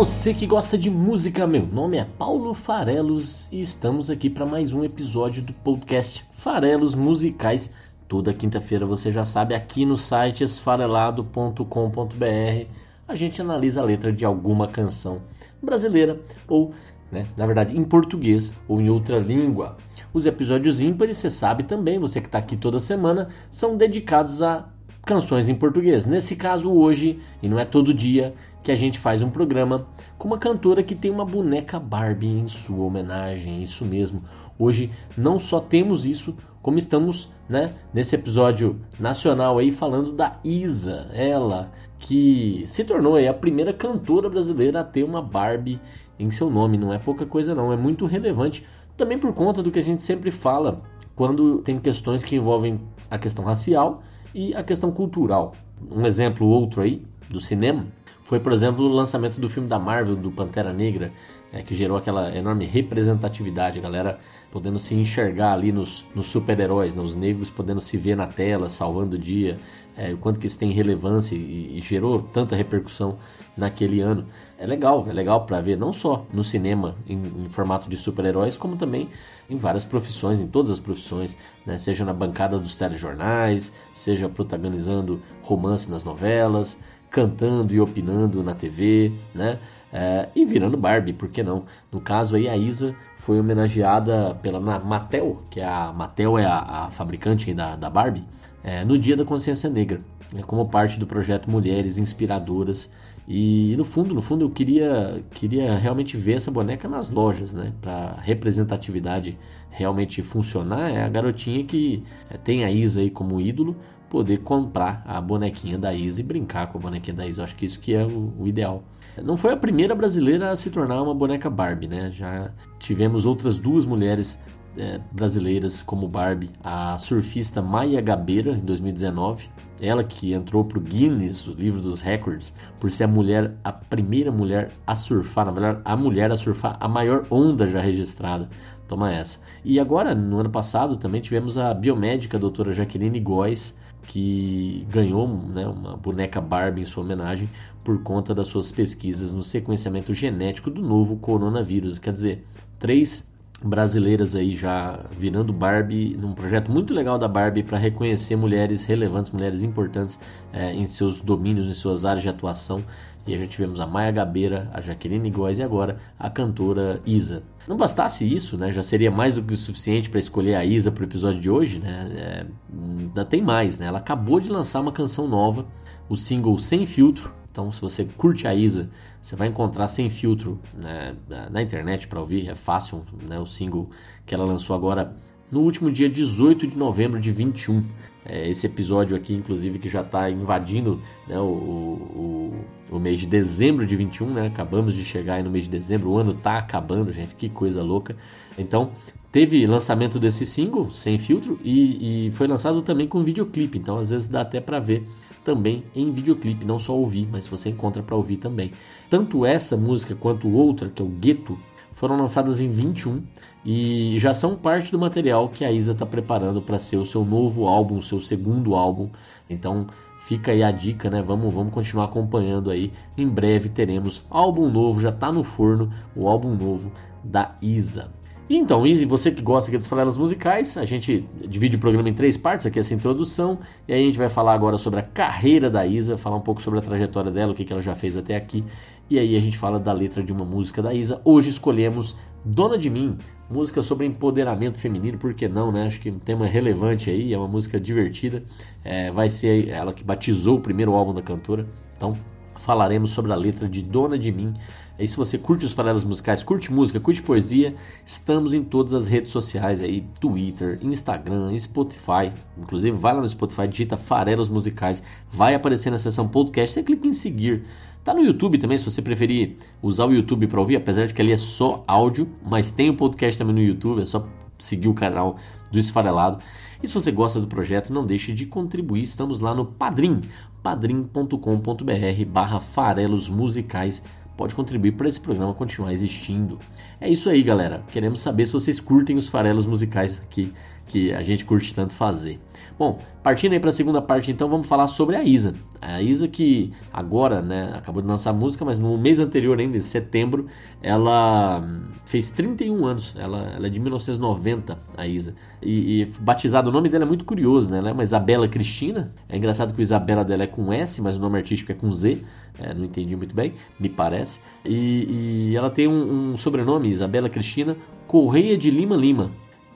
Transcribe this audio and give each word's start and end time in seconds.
Você 0.00 0.32
que 0.32 0.46
gosta 0.46 0.78
de 0.78 0.88
música, 0.88 1.46
meu 1.46 1.66
nome 1.66 1.98
é 1.98 2.06
Paulo 2.06 2.54
Farelos 2.54 3.52
e 3.52 3.60
estamos 3.60 4.08
aqui 4.08 4.30
para 4.30 4.46
mais 4.46 4.72
um 4.72 4.82
episódio 4.82 5.42
do 5.42 5.52
podcast 5.52 6.24
Farelos 6.32 6.94
Musicais. 6.94 7.70
Toda 8.08 8.32
quinta-feira 8.32 8.86
você 8.86 9.12
já 9.12 9.26
sabe 9.26 9.54
aqui 9.54 9.84
no 9.84 9.98
site 9.98 10.42
esfarelado.com.br 10.42 12.66
a 13.06 13.14
gente 13.14 13.42
analisa 13.42 13.82
a 13.82 13.84
letra 13.84 14.10
de 14.10 14.24
alguma 14.24 14.66
canção 14.66 15.20
brasileira 15.62 16.18
ou, 16.48 16.72
né, 17.12 17.26
na 17.36 17.44
verdade, 17.44 17.76
em 17.76 17.84
português 17.84 18.54
ou 18.66 18.80
em 18.80 18.88
outra 18.88 19.18
língua. 19.18 19.76
Os 20.14 20.24
episódios 20.24 20.80
ímpares, 20.80 21.18
você 21.18 21.28
sabe 21.28 21.64
também, 21.64 21.98
você 21.98 22.22
que 22.22 22.26
está 22.26 22.38
aqui 22.38 22.56
toda 22.56 22.80
semana, 22.80 23.28
são 23.50 23.76
dedicados 23.76 24.40
a 24.40 24.66
canções 25.04 25.48
em 25.48 25.54
português. 25.54 26.06
Nesse 26.06 26.36
caso, 26.36 26.72
hoje, 26.72 27.20
e 27.42 27.48
não 27.48 27.58
é 27.58 27.64
todo 27.64 27.94
dia, 27.94 28.34
que 28.62 28.70
a 28.70 28.76
gente 28.76 28.98
faz 28.98 29.22
um 29.22 29.30
programa 29.30 29.86
com 30.18 30.28
uma 30.28 30.38
cantora 30.38 30.82
que 30.82 30.94
tem 30.94 31.10
uma 31.10 31.24
boneca 31.24 31.78
Barbie 31.78 32.26
em 32.26 32.48
sua 32.48 32.84
homenagem. 32.84 33.62
Isso 33.62 33.84
mesmo. 33.84 34.22
Hoje 34.58 34.90
não 35.16 35.38
só 35.38 35.60
temos 35.60 36.04
isso, 36.04 36.36
como 36.62 36.78
estamos, 36.78 37.30
né, 37.48 37.72
nesse 37.94 38.14
episódio 38.14 38.78
nacional 38.98 39.58
aí 39.58 39.70
falando 39.70 40.12
da 40.12 40.38
Isa, 40.44 41.08
ela 41.14 41.72
que 41.98 42.64
se 42.66 42.84
tornou 42.84 43.14
aí 43.16 43.28
a 43.28 43.34
primeira 43.34 43.72
cantora 43.72 44.28
brasileira 44.28 44.80
a 44.80 44.84
ter 44.84 45.02
uma 45.02 45.22
Barbie 45.22 45.80
em 46.18 46.30
seu 46.30 46.50
nome. 46.50 46.76
Não 46.76 46.92
é 46.92 46.98
pouca 46.98 47.24
coisa 47.24 47.54
não, 47.54 47.72
é 47.72 47.76
muito 47.76 48.04
relevante 48.06 48.66
também 48.96 49.18
por 49.18 49.32
conta 49.32 49.62
do 49.62 49.70
que 49.70 49.78
a 49.78 49.82
gente 49.82 50.02
sempre 50.02 50.30
fala 50.30 50.82
quando 51.16 51.58
tem 51.58 51.78
questões 51.78 52.22
que 52.22 52.36
envolvem 52.36 52.80
a 53.10 53.18
questão 53.18 53.44
racial 53.44 54.02
e 54.34 54.54
a 54.54 54.62
questão 54.62 54.90
cultural. 54.90 55.52
Um 55.90 56.06
exemplo 56.06 56.46
outro 56.46 56.82
aí 56.82 57.02
do 57.28 57.40
cinema 57.40 57.86
foi, 58.24 58.38
por 58.38 58.52
exemplo, 58.52 58.84
o 58.84 58.88
lançamento 58.88 59.40
do 59.40 59.48
filme 59.48 59.68
da 59.68 59.78
Marvel, 59.78 60.14
do 60.14 60.30
Pantera 60.30 60.72
Negra, 60.72 61.12
é, 61.52 61.62
que 61.62 61.74
gerou 61.74 61.96
aquela 61.96 62.32
enorme 62.36 62.64
representatividade, 62.64 63.78
a 63.78 63.82
galera 63.82 64.20
podendo 64.52 64.78
se 64.78 64.94
enxergar 64.94 65.52
ali 65.52 65.72
nos, 65.72 66.06
nos 66.14 66.28
super-heróis, 66.28 66.94
né? 66.94 67.02
os 67.02 67.16
negros 67.16 67.50
podendo 67.50 67.80
se 67.80 67.96
ver 67.96 68.16
na 68.16 68.28
tela, 68.28 68.70
salvando 68.70 69.16
o 69.16 69.18
dia, 69.18 69.58
é, 70.00 70.14
o 70.14 70.16
quanto 70.16 70.40
que 70.40 70.46
isso 70.46 70.58
tem 70.58 70.70
relevância 70.70 71.34
e, 71.34 71.76
e, 71.76 71.82
gerou 71.82 72.22
tanta 72.22 72.56
repercussão 72.56 73.18
naquele 73.54 74.00
ano. 74.00 74.26
É 74.58 74.66
legal, 74.66 75.06
é 75.06 75.12
legal 75.12 75.44
para 75.44 75.60
ver 75.60 75.76
não 75.76 75.92
só 75.92 76.24
no 76.32 76.42
cinema 76.42 76.96
em, 77.06 77.22
em 77.44 77.48
formato 77.50 77.86
de 77.86 77.98
super-heróis, 77.98 78.56
como 78.56 78.76
também 78.76 79.10
em 79.50 79.58
várias 79.58 79.84
profissões, 79.84 80.40
em 80.40 80.46
todas 80.46 80.70
as 80.70 80.80
profissões, 80.80 81.36
né? 81.66 81.76
seja 81.76 82.02
na 82.02 82.14
bancada 82.14 82.58
dos 82.58 82.78
telejornais, 82.78 83.74
seja 83.94 84.26
protagonizando 84.26 85.20
romance 85.42 85.90
nas 85.90 86.02
novelas, 86.02 86.80
cantando 87.10 87.74
e 87.74 87.80
opinando 87.80 88.42
na 88.42 88.54
TV, 88.54 89.12
né? 89.34 89.58
É, 89.92 90.28
e 90.36 90.46
virando 90.46 90.76
Barbie, 90.76 91.12
por 91.12 91.28
que 91.28 91.42
não? 91.42 91.64
No 91.90 92.00
caso 92.00 92.36
aí, 92.36 92.48
a 92.48 92.56
Isa 92.56 92.94
foi 93.18 93.40
homenageada 93.40 94.36
pela 94.40 94.60
Mattel, 94.60 95.42
que 95.50 95.60
é 95.60 95.66
a 95.66 95.92
Mattel 95.92 96.38
é 96.38 96.46
a, 96.46 96.86
a 96.86 96.90
fabricante 96.90 97.52
da, 97.52 97.74
da 97.74 97.90
Barbie, 97.90 98.24
é, 98.62 98.84
no 98.84 98.98
Dia 98.98 99.16
da 99.16 99.24
Consciência 99.24 99.68
Negra, 99.70 100.00
né, 100.32 100.42
como 100.42 100.68
parte 100.68 100.98
do 100.98 101.06
projeto 101.06 101.50
Mulheres 101.50 101.98
Inspiradoras. 101.98 102.92
E 103.28 103.74
no 103.76 103.84
fundo, 103.84 104.12
no 104.14 104.20
fundo, 104.20 104.44
eu 104.44 104.50
queria, 104.50 105.22
queria 105.30 105.78
realmente 105.78 106.16
ver 106.16 106.34
essa 106.34 106.50
boneca 106.50 106.88
nas 106.88 107.10
lojas, 107.10 107.54
né? 107.54 107.72
Para 107.80 108.16
representatividade 108.20 109.38
realmente 109.70 110.20
funcionar, 110.20 110.90
é 110.90 111.04
a 111.04 111.08
garotinha 111.08 111.64
que 111.64 112.02
é, 112.28 112.36
tem 112.36 112.64
a 112.64 112.70
Isa 112.72 113.00
aí 113.00 113.10
como 113.10 113.40
ídolo, 113.40 113.76
poder 114.08 114.38
comprar 114.38 115.02
a 115.06 115.20
bonequinha 115.20 115.78
da 115.78 115.94
Isa 115.94 116.20
e 116.20 116.24
brincar 116.24 116.66
com 116.66 116.78
a 116.78 116.80
bonequinha 116.80 117.16
da 117.16 117.26
Isa. 117.26 117.40
Eu 117.40 117.44
acho 117.44 117.54
que 117.54 117.64
isso 117.64 117.78
que 117.78 117.94
é 117.94 118.04
o, 118.04 118.32
o 118.36 118.48
ideal. 118.48 118.82
Não 119.22 119.36
foi 119.36 119.52
a 119.52 119.56
primeira 119.56 119.94
brasileira 119.94 120.50
a 120.50 120.56
se 120.56 120.70
tornar 120.70 121.00
uma 121.00 121.14
boneca 121.14 121.48
Barbie, 121.48 121.86
né? 121.86 122.10
Já 122.10 122.50
tivemos 122.78 123.26
outras 123.26 123.58
duas 123.58 123.84
mulheres 123.86 124.42
é, 124.76 125.00
brasileiras 125.12 125.82
como 125.82 126.08
Barbie, 126.08 126.50
a 126.62 126.98
surfista 126.98 127.60
Maia 127.60 128.00
Gabeira 128.00 128.52
em 128.52 128.60
2019, 128.60 129.48
ela 129.80 130.04
que 130.04 130.32
entrou 130.32 130.64
para 130.64 130.78
o 130.78 130.80
Guinness, 130.80 131.46
o 131.46 131.52
livro 131.52 131.80
dos 131.80 132.00
records, 132.00 132.54
por 132.78 132.90
ser 132.90 133.04
a 133.04 133.08
mulher, 133.08 133.54
a 133.64 133.72
primeira 133.72 134.30
mulher 134.30 134.70
a 134.86 134.94
surfar, 134.94 135.46
na 135.46 135.52
verdade, 135.52 135.80
a 135.84 135.96
mulher 135.96 136.30
a 136.30 136.36
surfar 136.36 136.76
a 136.78 136.88
maior 136.88 137.26
onda 137.30 137.66
já 137.66 137.80
registrada. 137.80 138.48
Toma 138.88 139.12
essa. 139.12 139.38
E 139.64 139.78
agora, 139.78 140.14
no 140.14 140.40
ano 140.40 140.50
passado, 140.50 140.96
também 140.96 141.20
tivemos 141.20 141.56
a 141.56 141.72
biomédica 141.72 142.36
a 142.36 142.40
doutora 142.40 142.72
Jaqueline 142.72 143.20
Góes, 143.20 143.78
que 144.02 144.86
ganhou 144.90 145.28
né, 145.28 145.66
uma 145.66 145.96
boneca 145.96 146.40
Barbie 146.40 146.82
em 146.82 146.86
sua 146.86 147.04
homenagem 147.04 147.48
por 147.84 148.02
conta 148.02 148.34
das 148.34 148.48
suas 148.48 148.72
pesquisas 148.72 149.30
no 149.30 149.42
sequenciamento 149.42 150.12
genético 150.12 150.70
do 150.70 150.82
novo 150.82 151.16
coronavírus. 151.16 151.98
Quer 151.98 152.12
dizer, 152.12 152.46
três 152.78 153.29
brasileiras 153.62 154.34
aí 154.34 154.54
já 154.54 155.00
virando 155.10 155.52
Barbie 155.52 156.16
num 156.16 156.32
projeto 156.32 156.70
muito 156.70 156.94
legal 156.94 157.18
da 157.18 157.28
Barbie 157.28 157.62
para 157.62 157.78
reconhecer 157.78 158.36
mulheres 158.36 158.84
relevantes, 158.84 159.30
mulheres 159.30 159.62
importantes 159.62 160.18
é, 160.52 160.72
em 160.72 160.86
seus 160.86 161.20
domínios, 161.20 161.68
em 161.68 161.74
suas 161.74 162.04
áreas 162.04 162.22
de 162.22 162.28
atuação. 162.28 162.82
E 163.26 163.38
já 163.38 163.46
tivemos 163.46 163.80
a 163.80 163.86
Maia 163.86 164.10
Gabeira, 164.10 164.70
a 164.72 164.80
Jaqueline 164.80 165.30
Góes 165.30 165.58
e 165.58 165.62
agora 165.62 165.98
a 166.18 166.30
cantora 166.30 167.00
Isa. 167.04 167.42
Não 167.68 167.76
bastasse 167.76 168.24
isso, 168.24 168.56
né, 168.56 168.72
já 168.72 168.82
seria 168.82 169.10
mais 169.10 169.34
do 169.34 169.42
que 169.42 169.52
o 169.52 169.56
suficiente 169.56 170.08
para 170.08 170.18
escolher 170.18 170.54
a 170.54 170.64
Isa 170.64 170.90
para 170.90 171.02
o 171.02 171.06
episódio 171.06 171.40
de 171.40 171.50
hoje, 171.50 171.78
né? 171.78 172.10
É, 172.16 172.46
ainda 172.72 173.24
tem 173.24 173.42
mais, 173.42 173.78
né? 173.78 173.86
Ela 173.86 173.98
acabou 173.98 174.40
de 174.40 174.48
lançar 174.48 174.80
uma 174.80 174.90
canção 174.90 175.28
nova, 175.28 175.66
o 176.08 176.16
single 176.16 176.58
Sem 176.58 176.86
Filtro, 176.86 177.30
então, 177.50 177.72
se 177.72 177.80
você 177.80 178.04
curte 178.04 178.46
a 178.46 178.54
Isa, 178.54 178.88
você 179.20 179.34
vai 179.34 179.48
encontrar 179.48 179.88
sem 179.88 180.08
filtro 180.08 180.58
né, 180.74 181.16
na 181.50 181.60
internet 181.60 182.06
para 182.06 182.20
ouvir. 182.20 182.48
É 182.48 182.54
fácil, 182.54 183.04
né, 183.28 183.38
o 183.38 183.46
single 183.46 183.90
que 184.24 184.34
ela 184.34 184.44
lançou 184.44 184.74
agora 184.76 185.16
no 185.50 185.60
último 185.60 185.90
dia 185.90 186.08
18 186.08 186.66
de 186.68 186.78
novembro 186.78 187.20
de 187.20 187.32
21. 187.32 187.84
É, 188.24 188.48
esse 188.48 188.66
episódio 188.66 189.16
aqui, 189.16 189.34
inclusive, 189.34 189.78
que 189.78 189.88
já 189.88 190.02
está 190.02 190.30
invadindo 190.30 191.00
né, 191.26 191.38
o, 191.40 191.42
o, 191.42 192.64
o, 192.90 192.98
mês 192.98 193.18
de 193.18 193.26
dezembro 193.26 193.86
de 193.86 193.96
21, 193.96 194.32
né? 194.32 194.46
Acabamos 194.46 194.94
de 194.94 195.04
chegar 195.04 195.42
no 195.42 195.50
mês 195.50 195.64
de 195.64 195.70
dezembro, 195.70 196.10
o 196.10 196.18
ano 196.18 196.32
está 196.32 196.58
acabando, 196.58 197.10
gente, 197.12 197.34
que 197.34 197.48
coisa 197.48 197.82
louca. 197.82 198.14
Então, 198.58 198.92
teve 199.32 199.66
lançamento 199.66 200.20
desse 200.20 200.44
single, 200.44 200.92
sem 200.92 201.18
filtro, 201.18 201.58
e, 201.64 202.26
e 202.26 202.30
foi 202.32 202.46
lançado 202.46 202.82
também 202.82 203.08
com 203.08 203.22
videoclipe, 203.24 203.78
então 203.78 203.98
às 203.98 204.10
vezes 204.10 204.28
dá 204.28 204.42
até 204.42 204.60
para 204.60 204.78
ver 204.78 205.06
também 205.44 205.84
em 205.94 206.12
videoclipe, 206.12 206.64
não 206.64 206.78
só 206.78 206.96
ouvir, 206.96 207.28
mas 207.30 207.48
você 207.48 207.70
encontra 207.70 208.02
para 208.02 208.16
ouvir 208.16 208.36
também. 208.36 208.70
Tanto 209.08 209.44
essa 209.44 209.76
música 209.76 210.14
quanto 210.14 210.48
outra, 210.48 210.88
que 210.88 211.00
é 211.00 211.04
o 211.04 211.08
Gueto, 211.08 211.58
foram 211.94 212.16
lançadas 212.16 212.60
em 212.60 212.70
21 212.70 213.22
e 213.64 214.18
já 214.18 214.32
são 214.32 214.56
parte 214.56 214.90
do 214.90 214.98
material 214.98 215.48
que 215.48 215.64
a 215.64 215.70
Isa 215.70 215.92
está 215.92 216.06
preparando 216.06 216.62
para 216.62 216.78
ser 216.78 216.96
o 216.96 217.04
seu 217.04 217.24
novo 217.24 217.66
álbum, 217.66 217.98
o 217.98 218.02
seu 218.02 218.20
segundo 218.20 218.74
álbum. 218.74 219.10
Então 219.48 219.86
fica 220.22 220.52
aí 220.52 220.62
a 220.62 220.70
dica, 220.70 221.10
né? 221.10 221.22
Vamos, 221.22 221.52
vamos 221.52 221.72
continuar 221.72 222.06
acompanhando 222.06 222.70
aí. 222.70 222.92
Em 223.18 223.28
breve 223.28 223.68
teremos 223.68 224.24
álbum 224.30 224.70
novo, 224.70 225.00
já 225.00 225.10
está 225.10 225.30
no 225.30 225.44
forno 225.44 225.92
o 226.16 226.26
álbum 226.26 226.54
novo 226.54 226.90
da 227.22 227.54
Isa. 227.60 228.10
Então, 228.52 228.84
Izzy, 228.84 229.06
você 229.06 229.30
que 229.30 229.40
gosta 229.40 229.70
aqui 229.70 229.78
dos 229.78 229.86
farelas 229.86 230.16
musicais, 230.16 230.76
a 230.76 230.84
gente 230.84 231.24
divide 231.48 231.76
o 231.76 231.78
programa 231.78 232.08
em 232.08 232.14
três 232.14 232.36
partes, 232.36 232.66
aqui 232.66 232.80
essa 232.80 232.92
introdução, 232.92 233.60
e 233.86 233.92
aí 233.92 234.02
a 234.02 234.06
gente 234.06 234.18
vai 234.18 234.28
falar 234.28 234.54
agora 234.54 234.76
sobre 234.76 234.98
a 234.98 235.04
carreira 235.04 235.70
da 235.70 235.86
Isa, 235.86 236.18
falar 236.18 236.34
um 236.34 236.40
pouco 236.40 236.60
sobre 236.60 236.80
a 236.80 236.82
trajetória 236.82 237.30
dela, 237.30 237.52
o 237.52 237.54
que, 237.54 237.64
que 237.64 237.72
ela 237.72 237.80
já 237.80 237.94
fez 237.94 238.16
até 238.16 238.34
aqui, 238.34 238.64
e 239.08 239.20
aí 239.20 239.36
a 239.36 239.40
gente 239.40 239.56
fala 239.56 239.78
da 239.78 239.92
letra 239.92 240.20
de 240.20 240.32
uma 240.32 240.44
música 240.44 240.82
da 240.82 240.92
Isa. 240.92 241.20
Hoje 241.24 241.48
escolhemos 241.48 242.16
Dona 242.44 242.76
de 242.76 242.90
Mim, 242.90 243.16
música 243.48 243.82
sobre 243.82 244.04
empoderamento 244.04 244.80
feminino, 244.80 245.16
por 245.16 245.32
que 245.32 245.46
não, 245.46 245.70
né? 245.70 245.86
Acho 245.86 246.00
que 246.00 246.08
é 246.08 246.12
um 246.12 246.18
tema 246.18 246.44
relevante 246.44 247.08
aí, 247.08 247.32
é 247.32 247.38
uma 247.38 247.46
música 247.46 247.78
divertida, 247.78 248.42
é, 248.82 249.12
vai 249.12 249.30
ser 249.30 249.68
ela 249.68 249.92
que 249.92 250.02
batizou 250.02 250.56
o 250.56 250.60
primeiro 250.60 250.92
álbum 250.94 251.14
da 251.14 251.22
cantora, 251.22 251.68
então 251.96 252.16
falaremos 252.64 253.10
sobre 253.10 253.32
a 253.32 253.36
letra 253.36 253.68
de 253.68 253.82
Dona 253.82 254.18
de 254.18 254.30
Mim, 254.30 254.54
Aí 255.00 255.08
se 255.08 255.16
você 255.16 255.38
curte 255.38 255.64
os 255.64 255.72
farelos 255.72 256.04
musicais, 256.04 256.44
curte 256.44 256.70
música, 256.70 257.00
curte 257.00 257.22
poesia, 257.22 257.74
estamos 258.04 258.52
em 258.52 258.62
todas 258.62 258.92
as 258.92 259.08
redes 259.08 259.32
sociais 259.32 259.80
aí, 259.80 260.04
Twitter, 260.20 260.78
Instagram, 260.82 261.56
Spotify. 261.58 262.30
Inclusive 262.58 262.94
vai 262.98 263.14
lá 263.14 263.22
no 263.22 263.30
Spotify, 263.30 263.66
digita 263.66 263.96
farelos 263.96 264.50
musicais, 264.50 265.02
vai 265.32 265.54
aparecer 265.54 265.88
na 265.88 265.96
seção 265.96 266.28
podcast, 266.28 266.74
você 266.74 266.82
clica 266.82 267.08
em 267.08 267.14
seguir. 267.14 267.64
Tá 268.04 268.12
no 268.12 268.20
YouTube 268.20 268.58
também, 268.58 268.76
se 268.76 268.84
você 268.84 269.00
preferir 269.00 269.56
usar 269.82 270.04
o 270.04 270.12
YouTube 270.12 270.46
para 270.46 270.60
ouvir, 270.60 270.76
apesar 270.76 271.06
de 271.06 271.14
que 271.14 271.22
ali 271.22 271.32
é 271.32 271.38
só 271.38 271.82
áudio, 271.86 272.28
mas 272.44 272.70
tem 272.70 272.90
o 272.90 272.94
podcast 272.94 273.38
também 273.38 273.54
no 273.54 273.62
YouTube, 273.62 274.02
é 274.02 274.04
só 274.04 274.28
seguir 274.58 274.88
o 274.88 274.94
canal 274.94 275.38
do 275.72 275.78
Esfarelado. 275.78 276.42
E 276.82 276.88
se 276.88 276.94
você 276.94 277.12
gosta 277.12 277.40
do 277.40 277.46
projeto, 277.46 277.92
não 277.92 278.06
deixe 278.06 278.32
de 278.32 278.46
contribuir. 278.46 279.02
Estamos 279.02 279.40
lá 279.40 279.54
no 279.54 279.66
Padrim, 279.66 280.20
padrim.com.br 280.62 282.24
barra 282.26 282.60
farelos 282.60 283.28
musicais 283.28 284.02
pode 284.36 284.54
contribuir 284.54 284.92
para 284.92 285.06
esse 285.06 285.20
programa 285.20 285.52
continuar 285.52 285.92
existindo. 285.92 286.58
É 286.98 287.10
isso 287.10 287.28
aí, 287.28 287.42
galera. 287.42 287.84
Queremos 287.88 288.22
saber 288.22 288.46
se 288.46 288.52
vocês 288.54 288.80
curtem 288.80 289.18
os 289.18 289.28
farelos 289.28 289.66
musicais 289.66 290.18
aqui 290.18 290.50
que 290.86 291.12
a 291.12 291.22
gente 291.22 291.44
curte 291.44 291.74
tanto 291.74 291.92
fazer. 291.92 292.40
Bom, 292.80 292.98
partindo 293.22 293.52
aí 293.52 293.60
para 293.60 293.68
a 293.68 293.74
segunda 293.74 294.00
parte, 294.00 294.30
então 294.30 294.48
vamos 294.48 294.66
falar 294.66 294.86
sobre 294.86 295.14
a 295.14 295.22
Isa. 295.22 295.52
A 295.82 296.00
Isa 296.00 296.26
que 296.26 296.72
agora, 296.90 297.42
né, 297.42 297.74
acabou 297.74 298.00
de 298.00 298.08
lançar 298.08 298.32
música, 298.32 298.64
mas 298.64 298.78
no 298.78 298.96
mês 298.96 299.20
anterior 299.20 299.60
ainda, 299.60 299.76
em 299.76 299.80
setembro, 299.80 300.46
ela 300.80 301.62
fez 302.06 302.30
31 302.30 302.86
anos. 302.86 303.14
Ela, 303.18 303.52
ela 303.54 303.66
é 303.66 303.68
de 303.68 303.78
1990, 303.78 304.78
a 304.96 305.06
Isa. 305.06 305.34
E, 305.60 306.00
e 306.00 306.04
batizado, 306.20 306.70
o 306.70 306.72
nome 306.72 306.88
dela 306.88 307.04
é 307.04 307.06
muito 307.06 307.26
curioso, 307.26 307.70
né? 307.70 307.76
Ela 307.76 307.90
é 307.90 307.92
uma 307.92 308.02
Isabela 308.02 308.48
Cristina. 308.48 309.12
É 309.28 309.36
engraçado 309.36 309.74
que 309.74 309.80
o 309.80 309.82
Isabela 309.82 310.24
dela 310.24 310.44
é 310.44 310.46
com 310.46 310.72
S, 310.72 311.02
mas 311.02 311.18
o 311.18 311.20
nome 311.20 311.36
artístico 311.36 311.72
é 311.72 311.74
com 311.74 311.92
Z. 311.92 312.22
É, 312.58 312.72
não 312.72 312.86
entendi 312.86 313.14
muito 313.14 313.34
bem, 313.34 313.52
me 313.78 313.90
parece. 313.90 314.40
E, 314.64 315.50
e 315.50 315.54
ela 315.54 315.68
tem 315.68 315.86
um, 315.86 316.32
um 316.32 316.36
sobrenome, 316.38 316.88
Isabela 316.88 317.28
Cristina 317.28 317.76
Correia 318.06 318.56
de 318.56 318.70
Lima 318.70 318.96
Lima. 318.96 319.30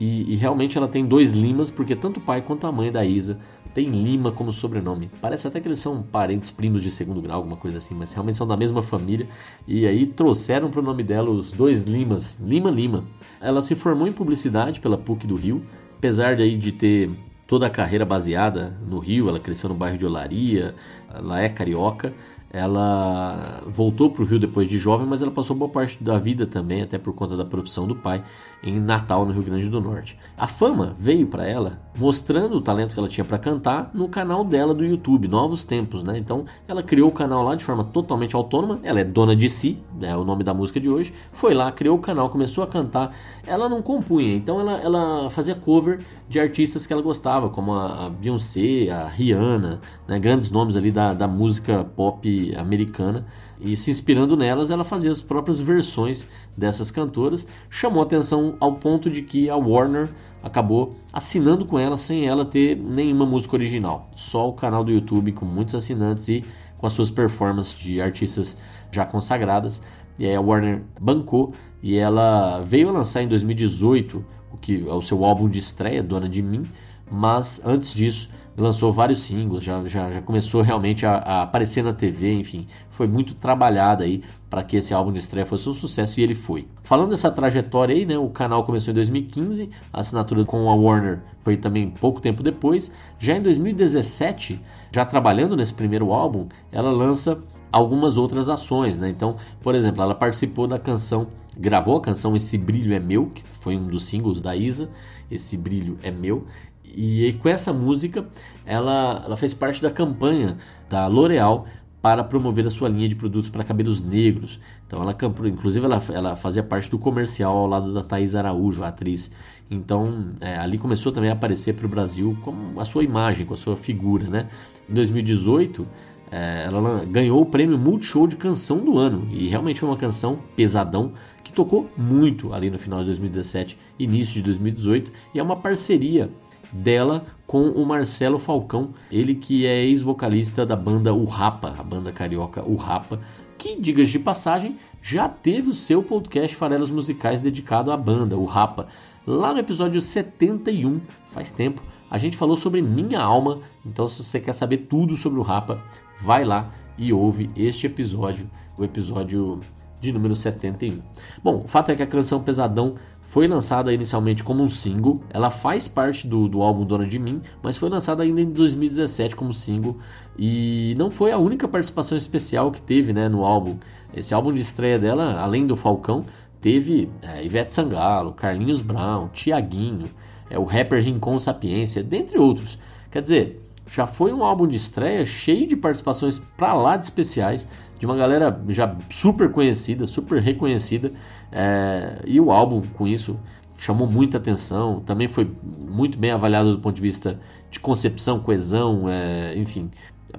E, 0.04 0.34
e, 0.34 0.36
realmente 0.36 0.76
ela 0.76 0.86
tem 0.86 1.06
dois 1.06 1.32
Limas, 1.32 1.70
porque 1.70 1.96
tanto 1.96 2.18
o 2.18 2.20
pai 2.20 2.42
quanto 2.42 2.66
a 2.66 2.72
mãe 2.72 2.92
da 2.92 3.02
Isa 3.06 3.40
tem 3.72 3.88
Lima 3.88 4.30
como 4.30 4.52
sobrenome. 4.52 5.10
Parece 5.18 5.48
até 5.48 5.60
que 5.60 5.66
eles 5.66 5.78
são 5.78 6.02
parentes 6.02 6.50
primos 6.50 6.82
de 6.82 6.90
segundo 6.90 7.22
grau, 7.22 7.38
alguma 7.38 7.56
coisa 7.56 7.78
assim, 7.78 7.94
mas 7.94 8.12
realmente 8.12 8.36
são 8.36 8.46
da 8.46 8.56
mesma 8.56 8.82
família. 8.82 9.26
E 9.66 9.86
aí 9.86 10.04
trouxeram 10.04 10.70
para 10.70 10.80
o 10.80 10.82
nome 10.82 11.02
dela 11.02 11.30
os 11.30 11.50
dois 11.50 11.84
Limas, 11.84 12.38
Lima 12.38 12.70
Lima. 12.70 13.04
Ela 13.40 13.62
se 13.62 13.74
formou 13.74 14.06
em 14.06 14.12
publicidade 14.12 14.78
pela 14.78 14.98
PUC 14.98 15.26
do 15.26 15.36
Rio, 15.36 15.64
apesar 15.96 16.36
de, 16.36 16.42
aí 16.42 16.58
de 16.58 16.70
ter 16.70 17.10
toda 17.46 17.66
a 17.66 17.70
carreira 17.70 18.04
baseada 18.04 18.76
no 18.86 18.98
Rio, 18.98 19.30
ela 19.30 19.40
cresceu 19.40 19.70
no 19.70 19.74
bairro 19.74 19.96
de 19.96 20.04
Olaria, 20.04 20.74
ela 21.12 21.40
é 21.40 21.48
carioca 21.48 22.12
ela 22.54 23.62
voltou 23.66 24.08
para 24.08 24.22
o 24.22 24.24
Rio 24.24 24.38
depois 24.38 24.68
de 24.68 24.78
jovem, 24.78 25.04
mas 25.04 25.20
ela 25.20 25.32
passou 25.32 25.56
boa 25.56 25.68
parte 25.68 26.02
da 26.02 26.18
vida 26.18 26.46
também, 26.46 26.82
até 26.82 26.96
por 26.96 27.12
conta 27.12 27.36
da 27.36 27.44
profissão 27.44 27.84
do 27.84 27.96
pai, 27.96 28.22
em 28.62 28.78
Natal, 28.78 29.26
no 29.26 29.32
Rio 29.32 29.42
Grande 29.42 29.68
do 29.68 29.80
Norte. 29.80 30.16
A 30.36 30.46
fama 30.46 30.94
veio 30.96 31.26
para 31.26 31.46
ela 31.46 31.80
mostrando 31.98 32.56
o 32.56 32.60
talento 32.60 32.94
que 32.94 32.98
ela 32.98 33.08
tinha 33.08 33.24
para 33.24 33.38
cantar 33.38 33.90
no 33.92 34.08
canal 34.08 34.44
dela 34.44 34.72
do 34.72 34.84
YouTube, 34.84 35.26
Novos 35.26 35.64
Tempos, 35.64 36.04
né? 36.04 36.16
Então, 36.16 36.44
ela 36.68 36.82
criou 36.82 37.08
o 37.08 37.12
canal 37.12 37.42
lá 37.42 37.56
de 37.56 37.64
forma 37.64 37.82
totalmente 37.82 38.36
autônoma, 38.36 38.78
ela 38.84 39.00
é 39.00 39.04
dona 39.04 39.34
de 39.34 39.50
si, 39.50 39.82
é 40.00 40.16
o 40.16 40.24
nome 40.24 40.44
da 40.44 40.54
música 40.54 40.78
de 40.78 40.88
hoje. 40.88 41.12
Foi 41.32 41.54
lá, 41.54 41.72
criou 41.72 41.98
o 41.98 42.00
canal, 42.00 42.30
começou 42.30 42.62
a 42.62 42.68
cantar. 42.68 43.16
Ela 43.46 43.68
não 43.68 43.82
compunha, 43.82 44.34
então 44.34 44.60
ela, 44.60 44.80
ela 44.80 45.30
fazia 45.30 45.54
cover 45.56 45.98
de 46.28 46.40
artistas 46.40 46.86
que 46.86 46.92
ela 46.92 47.02
gostava, 47.02 47.50
como 47.50 47.72
a, 47.72 48.10
Beyoncé, 48.10 48.90
a 48.90 49.08
Rihanna, 49.08 49.80
né? 50.08 50.18
grandes 50.18 50.50
nomes 50.50 50.76
ali 50.76 50.90
da, 50.90 51.12
da 51.12 51.28
música 51.28 51.84
pop 51.84 52.43
americana. 52.56 53.26
E 53.60 53.76
se 53.76 53.90
inspirando 53.90 54.36
nelas, 54.36 54.70
ela 54.70 54.84
fazia 54.84 55.10
as 55.10 55.20
próprias 55.20 55.60
versões 55.60 56.28
dessas 56.56 56.90
cantoras. 56.90 57.46
Chamou 57.70 58.02
atenção 58.02 58.56
ao 58.58 58.74
ponto 58.74 59.08
de 59.08 59.22
que 59.22 59.48
a 59.48 59.56
Warner 59.56 60.08
acabou 60.42 60.96
assinando 61.12 61.64
com 61.64 61.78
ela 61.78 61.96
sem 61.96 62.26
ela 62.26 62.44
ter 62.44 62.76
nenhuma 62.76 63.24
música 63.24 63.56
original. 63.56 64.10
Só 64.16 64.48
o 64.48 64.52
canal 64.52 64.84
do 64.84 64.92
YouTube 64.92 65.32
com 65.32 65.46
muitos 65.46 65.74
assinantes 65.74 66.28
e 66.28 66.44
com 66.76 66.86
as 66.86 66.92
suas 66.92 67.10
performances 67.10 67.78
de 67.78 68.00
artistas 68.00 68.58
já 68.90 69.06
consagradas. 69.06 69.82
E 70.18 70.26
aí 70.26 70.34
a 70.34 70.40
Warner 70.40 70.82
bancou 71.00 71.54
e 71.82 71.96
ela 71.96 72.60
veio 72.60 72.90
lançar 72.90 73.22
em 73.22 73.28
2018 73.28 74.24
o 74.52 74.56
que 74.56 74.86
é 74.86 74.92
o 74.92 75.02
seu 75.02 75.24
álbum 75.24 75.48
de 75.48 75.58
estreia, 75.58 76.02
Dona 76.02 76.28
de 76.28 76.42
Mim, 76.42 76.64
mas 77.10 77.60
antes 77.64 77.92
disso 77.92 78.30
lançou 78.56 78.92
vários 78.92 79.20
singles, 79.20 79.64
já, 79.64 79.82
já, 79.86 80.10
já 80.10 80.22
começou 80.22 80.62
realmente 80.62 81.04
a, 81.04 81.16
a, 81.16 81.42
aparecer 81.42 81.82
na 81.82 81.92
TV, 81.92 82.32
enfim, 82.32 82.66
foi 82.90 83.06
muito 83.06 83.34
trabalhado 83.34 84.02
aí 84.02 84.22
para 84.48 84.62
que 84.62 84.76
esse 84.76 84.94
álbum 84.94 85.12
de 85.12 85.18
estreia 85.18 85.44
fosse 85.44 85.68
um 85.68 85.72
sucesso 85.72 86.20
e 86.20 86.22
ele 86.22 86.34
foi. 86.34 86.68
Falando 86.82 87.10
dessa 87.10 87.30
trajetória 87.30 87.94
aí, 87.94 88.06
né, 88.06 88.16
o 88.16 88.28
canal 88.28 88.64
começou 88.64 88.92
em 88.92 88.94
2015, 88.94 89.68
a 89.92 90.00
assinatura 90.00 90.44
com 90.44 90.70
a 90.70 90.74
Warner 90.74 91.20
foi 91.42 91.56
também 91.56 91.90
pouco 91.90 92.20
tempo 92.20 92.42
depois. 92.42 92.92
Já 93.18 93.36
em 93.36 93.42
2017, 93.42 94.60
já 94.92 95.04
trabalhando 95.04 95.56
nesse 95.56 95.74
primeiro 95.74 96.12
álbum, 96.12 96.46
ela 96.70 96.90
lança 96.90 97.42
algumas 97.72 98.16
outras 98.16 98.48
ações, 98.48 98.96
né? 98.96 99.08
Então, 99.08 99.36
por 99.60 99.74
exemplo, 99.74 100.00
ela 100.00 100.14
participou 100.14 100.68
da 100.68 100.78
canção, 100.78 101.26
gravou 101.56 101.96
a 101.96 102.00
canção 102.00 102.36
Esse 102.36 102.56
Brilho 102.56 102.94
é 102.94 103.00
Meu, 103.00 103.26
que 103.26 103.42
foi 103.42 103.76
um 103.76 103.88
dos 103.88 104.04
singles 104.04 104.40
da 104.40 104.54
Isa, 104.54 104.88
Esse 105.28 105.56
Brilho 105.56 105.98
é 106.00 106.10
Meu, 106.12 106.46
e 106.84 107.32
com 107.42 107.48
essa 107.48 107.72
música 107.72 108.26
ela, 108.64 109.22
ela 109.24 109.36
fez 109.36 109.54
parte 109.54 109.80
da 109.82 109.90
campanha 109.90 110.56
da 110.88 111.06
L'Oréal 111.06 111.66
para 112.04 112.22
promover 112.22 112.66
a 112.66 112.70
sua 112.70 112.88
linha 112.88 113.08
de 113.08 113.14
produtos 113.14 113.48
para 113.48 113.64
cabelos 113.64 114.04
negros. 114.04 114.60
Então 114.86 115.00
ela 115.00 115.16
inclusive 115.46 115.86
ela, 115.86 116.02
ela 116.12 116.36
fazia 116.36 116.62
parte 116.62 116.90
do 116.90 116.98
comercial 116.98 117.56
ao 117.56 117.66
lado 117.66 117.94
da 117.94 118.02
Thais 118.02 118.34
Araújo, 118.34 118.84
a 118.84 118.88
atriz. 118.88 119.34
Então 119.70 120.32
é, 120.40 120.58
ali 120.58 120.76
começou 120.76 121.10
também 121.10 121.30
a 121.30 121.32
aparecer 121.32 121.74
para 121.74 121.86
o 121.86 121.88
Brasil 121.88 122.36
com 122.42 122.78
a 122.78 122.84
sua 122.84 123.02
imagem, 123.02 123.46
com 123.46 123.54
a 123.54 123.56
sua 123.56 123.74
figura, 123.74 124.28
né? 124.28 124.48
Em 124.86 124.92
2018 124.92 125.86
é, 126.30 126.64
ela 126.66 127.04
ganhou 127.06 127.40
o 127.40 127.46
prêmio 127.46 127.78
Multishow 127.78 128.26
de 128.26 128.36
Canção 128.36 128.84
do 128.84 128.98
Ano 128.98 129.26
e 129.30 129.48
realmente 129.48 129.80
foi 129.80 129.88
uma 129.88 129.96
canção 129.96 130.38
pesadão 130.54 131.12
que 131.42 131.52
tocou 131.52 131.88
muito 131.96 132.52
ali 132.52 132.70
no 132.70 132.78
final 132.78 133.00
de 133.00 133.06
2017, 133.06 133.78
início 133.98 134.34
de 134.34 134.42
2018 134.42 135.12
e 135.34 135.38
é 135.38 135.42
uma 135.42 135.56
parceria 135.56 136.30
dela 136.74 137.24
com 137.46 137.68
o 137.68 137.86
Marcelo 137.86 138.38
Falcão, 138.38 138.90
ele 139.10 139.34
que 139.34 139.64
é 139.64 139.84
ex-vocalista 139.84 140.66
da 140.66 140.74
banda 140.74 141.14
O 141.14 141.24
Rapa, 141.24 141.72
a 141.78 141.82
banda 141.84 142.10
carioca 142.10 142.64
O 142.64 142.74
Rapa, 142.74 143.20
que, 143.56 143.80
diga 143.80 144.04
de 144.04 144.18
passagem, 144.18 144.76
já 145.00 145.28
teve 145.28 145.70
o 145.70 145.74
seu 145.74 146.02
podcast 146.02 146.56
Farelas 146.56 146.90
Musicais 146.90 147.40
dedicado 147.40 147.92
à 147.92 147.96
banda, 147.96 148.36
o 148.36 148.44
Rapa. 148.44 148.88
Lá 149.24 149.52
no 149.52 149.60
episódio 149.60 150.00
71, 150.00 151.00
faz 151.30 151.52
tempo, 151.52 151.80
a 152.10 152.18
gente 152.18 152.36
falou 152.36 152.56
sobre 152.56 152.82
Minha 152.82 153.20
Alma, 153.20 153.60
então 153.86 154.08
se 154.08 154.22
você 154.22 154.40
quer 154.40 154.52
saber 154.52 154.78
tudo 154.88 155.16
sobre 155.16 155.38
o 155.38 155.42
Rapa, 155.42 155.80
vai 156.20 156.44
lá 156.44 156.72
e 156.98 157.12
ouve 157.12 157.50
este 157.56 157.86
episódio, 157.86 158.50
o 158.76 158.84
episódio 158.84 159.60
de 160.00 160.12
número 160.12 160.36
71. 160.36 161.00
Bom, 161.42 161.62
o 161.64 161.68
fato 161.68 161.90
é 161.90 161.96
que 161.96 162.02
a 162.02 162.06
canção 162.06 162.42
Pesadão 162.42 162.96
foi 163.26 163.48
lançada 163.48 163.92
inicialmente 163.92 164.44
como 164.44 164.62
um 164.62 164.68
single, 164.68 165.20
ela 165.30 165.50
faz 165.50 165.88
parte 165.88 166.26
do, 166.26 166.48
do 166.48 166.62
álbum 166.62 166.84
Dona 166.84 167.06
de 167.06 167.18
Mim, 167.18 167.42
mas 167.62 167.76
foi 167.76 167.88
lançada 167.88 168.22
ainda 168.22 168.40
em 168.40 168.50
2017 168.50 169.34
como 169.34 169.52
single 169.52 169.96
e 170.38 170.94
não 170.96 171.10
foi 171.10 171.32
a 171.32 171.38
única 171.38 171.66
participação 171.66 172.16
especial 172.16 172.70
que 172.70 172.80
teve 172.80 173.12
né, 173.12 173.28
no 173.28 173.44
álbum. 173.44 173.76
Esse 174.14 174.32
álbum 174.34 174.52
de 174.52 174.60
estreia 174.60 174.98
dela, 174.98 175.40
além 175.40 175.66
do 175.66 175.76
Falcão, 175.76 176.24
teve 176.60 177.10
é, 177.22 177.44
Ivete 177.44 177.74
Sangalo, 177.74 178.32
Carlinhos 178.32 178.80
Brown, 178.80 179.28
Tiaguinho, 179.28 180.08
é, 180.48 180.58
o 180.58 180.64
rapper 180.64 181.02
Rincon 181.02 181.38
Sapiência, 181.38 182.02
dentre 182.02 182.38
outros. 182.38 182.78
Quer 183.10 183.22
dizer, 183.22 183.64
já 183.86 184.06
foi 184.06 184.32
um 184.32 184.44
álbum 184.44 184.66
de 184.66 184.76
estreia 184.76 185.26
cheio 185.26 185.66
de 185.66 185.76
participações 185.76 186.38
pra 186.38 186.72
lá 186.72 186.96
de 186.96 187.04
especiais, 187.04 187.66
de 188.04 188.06
uma 188.06 188.16
galera 188.16 188.60
já 188.68 188.94
super 189.08 189.50
conhecida, 189.50 190.06
super 190.06 190.42
reconhecida, 190.42 191.10
é, 191.50 192.20
e 192.26 192.38
o 192.38 192.52
álbum 192.52 192.82
com 192.82 193.08
isso 193.08 193.38
chamou 193.78 194.06
muita 194.06 194.36
atenção, 194.36 195.00
também 195.00 195.26
foi 195.26 195.50
muito 195.64 196.18
bem 196.18 196.30
avaliado 196.30 196.72
do 196.72 196.82
ponto 196.82 196.94
de 196.94 197.00
vista 197.00 197.40
de 197.70 197.80
concepção, 197.80 198.40
coesão, 198.40 199.08
é, 199.08 199.56
enfim, 199.56 199.90